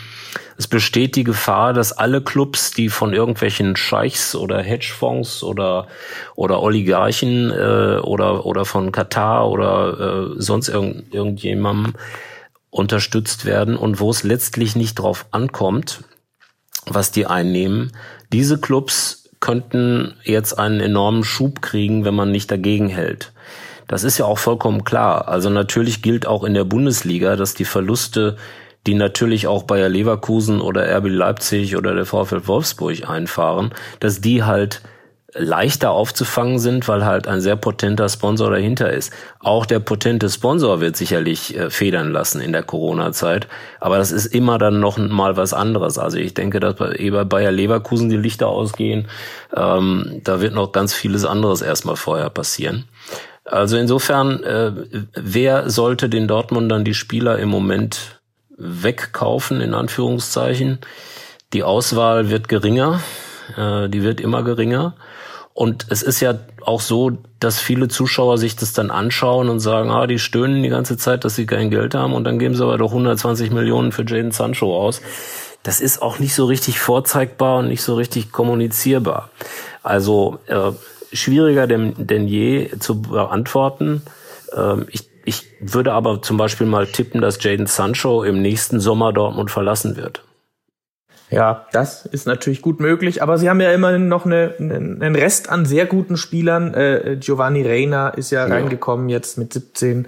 es 0.57 0.69
besteht 0.69 1.17
die 1.17 1.25
Gefahr, 1.25 1.73
dass 1.73 1.93
alle 1.93 2.23
Clubs, 2.23 2.71
die 2.71 2.89
von 2.89 3.13
irgendwelchen 3.13 3.77
Scheichs 3.77 4.35
oder 4.35 4.63
Hedgefonds 4.63 5.43
oder 5.43 5.89
oder 6.37 6.63
Oligarchen 6.63 7.51
äh, 7.51 7.99
oder 8.01 8.47
oder 8.47 8.65
von 8.65 8.93
Katar 8.93 9.51
oder 9.51 10.33
äh, 10.33 10.35
sonst 10.37 10.69
irgend, 10.69 11.13
irgendjemandem 11.13 11.95
unterstützt 12.71 13.45
werden 13.45 13.77
und 13.77 14.01
wo 14.01 14.11
es 14.11 14.23
letztlich 14.23 14.77
nicht 14.77 14.95
drauf 14.95 15.27
ankommt, 15.31 16.05
was 16.87 17.11
die 17.11 17.27
einnehmen, 17.27 17.93
diese 18.33 18.59
Clubs 18.59 19.31
könnten 19.41 20.15
jetzt 20.25 20.59
einen 20.59 20.81
enormen 20.81 21.23
Schub 21.23 21.63
kriegen, 21.63 22.05
wenn 22.05 22.15
man 22.15 22.31
nicht 22.31 22.51
dagegen 22.51 22.89
hält. 22.89 23.33
Das 23.87 24.03
ist 24.03 24.19
ja 24.19 24.25
auch 24.25 24.39
vollkommen 24.39 24.85
klar. 24.85 25.29
Also 25.29 25.51
natürlich 25.51 26.01
gilt 26.01 26.27
auch 26.27 26.45
in 26.45 26.55
der 26.55 26.65
Bundesliga, 26.65 27.37
dass 27.37 27.55
die 27.55 27.67
Verluste 27.67 28.37
die 28.87 28.95
natürlich 28.95 29.47
auch 29.47 29.63
Bayer 29.65 29.89
Leverkusen 29.89 30.61
oder 30.61 30.87
RB 30.99 31.07
Leipzig 31.09 31.77
oder 31.77 31.95
der 31.95 32.07
VfL 32.07 32.47
Wolfsburg 32.47 33.09
einfahren, 33.09 33.73
dass 34.01 34.21
die 34.21 34.45
halt 34.45 34.83
leichter 35.37 35.91
aufzufangen 35.91 36.59
sind, 36.59 36.87
weil 36.87 37.05
halt 37.05 37.27
ein 37.27 37.41
sehr 37.41 37.57
potenter 37.57 38.09
Sponsor 38.09 38.51
dahinter 38.51 38.93
ist. 38.93 39.13
Auch 39.41 39.67
der 39.67 39.81
potente 39.81 40.31
Sponsor 40.31 40.81
wird 40.81 40.97
sicherlich 40.97 41.57
äh, 41.57 41.71
federn 41.71 42.11
lassen 42.13 42.41
in 42.41 42.53
der 42.53 42.63
Corona-Zeit, 42.63 43.49
aber 43.81 43.99
das 43.99 44.13
ist 44.13 44.27
immer 44.27 44.59
dann 44.59 44.81
noch 44.81 44.97
mal 44.97 45.37
was 45.37 45.53
anderes. 45.53 45.99
Also 45.99 46.19
ich 46.19 46.35
denke, 46.35 46.61
dass 46.61 46.77
bei, 46.77 46.95
eh 46.95 47.11
bei 47.11 47.25
Bayer 47.25 47.51
Leverkusen 47.51 48.09
die 48.09 48.17
Lichter 48.17 48.49
ausgehen, 48.49 49.09
ähm, 49.57 50.21
da 50.23 50.41
wird 50.41 50.55
noch 50.55 50.73
ganz 50.73 50.95
vieles 50.95 51.25
anderes 51.25 51.63
erstmal 51.63 51.97
vorher 51.97 52.31
passieren. 52.31 52.85
Also 53.45 53.77
insofern, 53.77 54.43
äh, 54.43 54.73
wer 55.15 55.69
sollte 55.69 56.09
den 56.09 56.29
Dortmundern 56.29 56.85
die 56.85 56.95
Spieler 56.95 57.39
im 57.39 57.49
Moment 57.49 58.21
wegkaufen, 58.57 59.61
in 59.61 59.75
Anführungszeichen. 59.75 60.79
Die 61.53 61.63
Auswahl 61.63 62.31
wird 62.31 62.49
geringer, 62.49 63.01
äh, 63.57 63.89
die 63.89 64.03
wird 64.03 64.21
immer 64.21 64.43
geringer. 64.43 64.95
Und 65.53 65.87
es 65.91 66.03
ist 66.03 66.21
ja 66.21 66.35
auch 66.63 66.81
so, 66.81 67.13
dass 67.39 67.61
viele 67.61 67.87
Zuschauer 67.87 68.39
sich 68.39 68.57
das 68.57 68.73
dann 68.73 68.91
anschauen 68.91 69.49
und 69.49 69.61
sagen, 69.61 69.91
ah, 69.91 70.09
die 70.09 70.19
stöhnen 70.19 70.65
die 70.65 70.69
ganze 70.69 70.97
Zeit, 70.97 71.25
dass 71.25 71.37
sie 71.37 71.47
kein 71.47 71.71
Geld 71.71 71.95
haben 71.95 72.13
und 72.13 72.25
dann 72.25 72.41
geben 72.41 72.57
sie 72.57 72.65
aber 72.65 72.77
doch 72.77 72.91
120 72.91 73.53
Millionen 73.53 73.93
für 73.93 74.05
Jaden 74.05 74.33
Sancho 74.33 74.77
aus. 74.77 75.01
Das 75.63 75.81
ist 75.81 76.03
auch 76.03 76.19
nicht 76.19 76.35
so 76.35 76.47
richtig 76.47 76.81
vorzeigbar 76.81 77.59
und 77.59 77.69
nicht 77.69 77.83
so 77.83 77.95
richtig 77.95 78.33
kommunizierbar. 78.33 79.31
Also 79.83 80.41
äh, 80.47 80.73
schwieriger 81.13 81.67
denn, 81.67 81.95
denn 81.97 82.27
je 82.27 82.71
zu 82.81 83.01
beantworten. 83.01 84.03
Ähm, 84.55 84.87
ich 84.91 85.09
ich 85.25 85.47
würde 85.61 85.93
aber 85.93 86.23
zum 86.23 86.37
Beispiel 86.37 86.67
mal 86.67 86.87
tippen, 86.87 87.21
dass 87.21 87.43
Jaden 87.43 87.67
Sancho 87.67 88.23
im 88.23 88.43
nächsten 88.43 88.81
Sommer 88.81 89.13
Dortmund 89.13 89.51
verlassen 89.51 89.97
wird. 89.97 90.23
Ja, 91.31 91.67
das 91.73 92.07
ist 92.07 92.27
natürlich 92.27 92.63
gut 92.63 92.81
möglich, 92.81 93.23
aber 93.23 93.39
sie 93.39 93.49
haben 93.49 93.61
ja 93.61 93.73
immerhin 93.73 94.09
noch 94.09 94.27
eine, 94.27 94.55
einen 94.59 95.17
Rest 95.17 95.49
an 95.49 95.65
sehr 95.67 95.87
guten 95.87 96.17
Spielern. 96.17 96.75
Äh, 96.75 97.17
Giovanni 97.19 97.67
Reina 97.67 98.11
ist 98.11 98.31
ja, 98.31 98.47
ja, 98.47 98.55
reingekommen 98.55 99.09
jetzt 99.09 99.39
mit 99.39 99.53
17, 99.53 100.07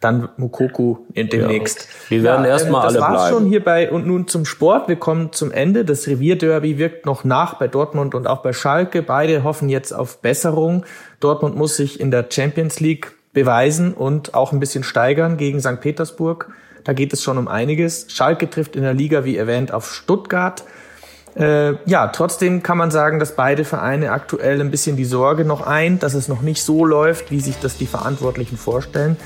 dann 0.00 0.28
Mukoku 0.36 0.98
demnächst. 1.14 1.80
Ja, 1.80 2.10
wir 2.10 2.22
werden 2.24 2.44
ja, 2.44 2.50
erstmal 2.50 2.82
alle 2.82 2.98
bleiben. 2.98 3.14
Das 3.14 3.22
war's 3.22 3.30
schon 3.30 3.46
hierbei 3.46 3.90
und 3.90 4.06
nun 4.06 4.28
zum 4.28 4.44
Sport. 4.44 4.88
Wir 4.88 4.96
kommen 4.96 5.32
zum 5.32 5.50
Ende. 5.50 5.84
Das 5.84 6.06
Revierderby 6.06 6.76
wirkt 6.78 7.06
noch 7.06 7.24
nach 7.24 7.54
bei 7.54 7.68
Dortmund 7.68 8.14
und 8.14 8.26
auch 8.26 8.42
bei 8.42 8.52
Schalke. 8.52 9.02
Beide 9.02 9.44
hoffen 9.44 9.68
jetzt 9.68 9.92
auf 9.92 10.20
Besserung. 10.20 10.84
Dortmund 11.20 11.56
muss 11.56 11.76
sich 11.76 12.00
in 12.00 12.10
der 12.10 12.26
Champions 12.28 12.80
League 12.80 13.15
beweisen 13.36 13.92
und 13.92 14.32
auch 14.32 14.52
ein 14.52 14.60
bisschen 14.60 14.82
steigern 14.82 15.36
gegen 15.36 15.60
St. 15.60 15.78
Petersburg. 15.78 16.48
Da 16.84 16.94
geht 16.94 17.12
es 17.12 17.22
schon 17.22 17.36
um 17.36 17.48
einiges. 17.48 18.06
Schalke 18.08 18.48
trifft 18.48 18.76
in 18.76 18.82
der 18.82 18.94
Liga, 18.94 19.26
wie 19.26 19.36
erwähnt, 19.36 19.72
auf 19.72 19.92
Stuttgart. 19.92 20.64
Äh, 21.34 21.74
ja, 21.84 22.08
trotzdem 22.08 22.62
kann 22.62 22.78
man 22.78 22.90
sagen, 22.90 23.18
dass 23.18 23.36
beide 23.36 23.64
Vereine 23.64 24.12
aktuell 24.12 24.58
ein 24.62 24.70
bisschen 24.70 24.96
die 24.96 25.04
Sorge 25.04 25.44
noch 25.44 25.60
ein, 25.60 25.98
dass 25.98 26.14
es 26.14 26.28
noch 26.28 26.40
nicht 26.40 26.62
so 26.62 26.86
läuft, 26.86 27.30
wie 27.30 27.40
sich 27.40 27.58
das 27.60 27.76
die 27.76 27.86
Verantwortlichen 27.86 28.56
vorstellen. 28.56 29.18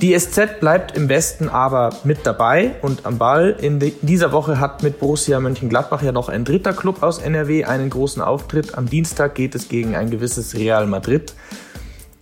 Die 0.00 0.18
SZ 0.18 0.58
bleibt 0.58 0.96
im 0.96 1.10
Westen 1.10 1.50
aber 1.50 1.90
mit 2.02 2.24
dabei 2.24 2.76
und 2.80 3.04
am 3.04 3.18
Ball. 3.18 3.56
In 3.60 3.78
dieser 4.00 4.32
Woche 4.32 4.58
hat 4.58 4.82
mit 4.82 4.98
Borussia 5.00 5.38
Mönchengladbach 5.38 6.02
ja 6.02 6.12
noch 6.12 6.30
ein 6.30 6.46
dritter 6.46 6.72
Club 6.72 7.02
aus 7.02 7.18
NRW 7.18 7.66
einen 7.66 7.90
großen 7.90 8.22
Auftritt. 8.22 8.78
Am 8.78 8.88
Dienstag 8.88 9.34
geht 9.34 9.54
es 9.54 9.68
gegen 9.68 9.96
ein 9.96 10.08
gewisses 10.08 10.54
Real 10.54 10.86
Madrid. 10.86 11.34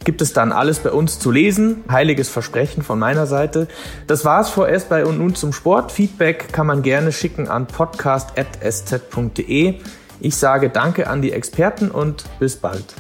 Gibt 0.04 0.22
es 0.22 0.32
dann 0.32 0.52
alles 0.52 0.78
bei 0.80 0.90
uns 0.90 1.18
zu 1.18 1.30
lesen. 1.30 1.84
Heiliges 1.90 2.28
Versprechen 2.28 2.82
von 2.82 2.98
meiner 2.98 3.26
Seite. 3.26 3.68
Das 4.06 4.24
war's 4.24 4.48
vorerst 4.50 4.88
bei 4.88 5.04
und 5.06 5.18
nun 5.18 5.34
zum 5.34 5.52
Sport. 5.52 5.90
Feedback 5.92 6.52
kann 6.52 6.66
man 6.66 6.82
gerne 6.82 7.12
schicken 7.12 7.48
an 7.48 7.66
podcast.sz.de. 7.66 9.74
Ich 10.20 10.36
sage 10.36 10.70
Danke 10.70 11.08
an 11.08 11.22
die 11.22 11.32
Experten 11.32 11.90
und 11.90 12.24
bis 12.38 12.56
bald. 12.56 12.94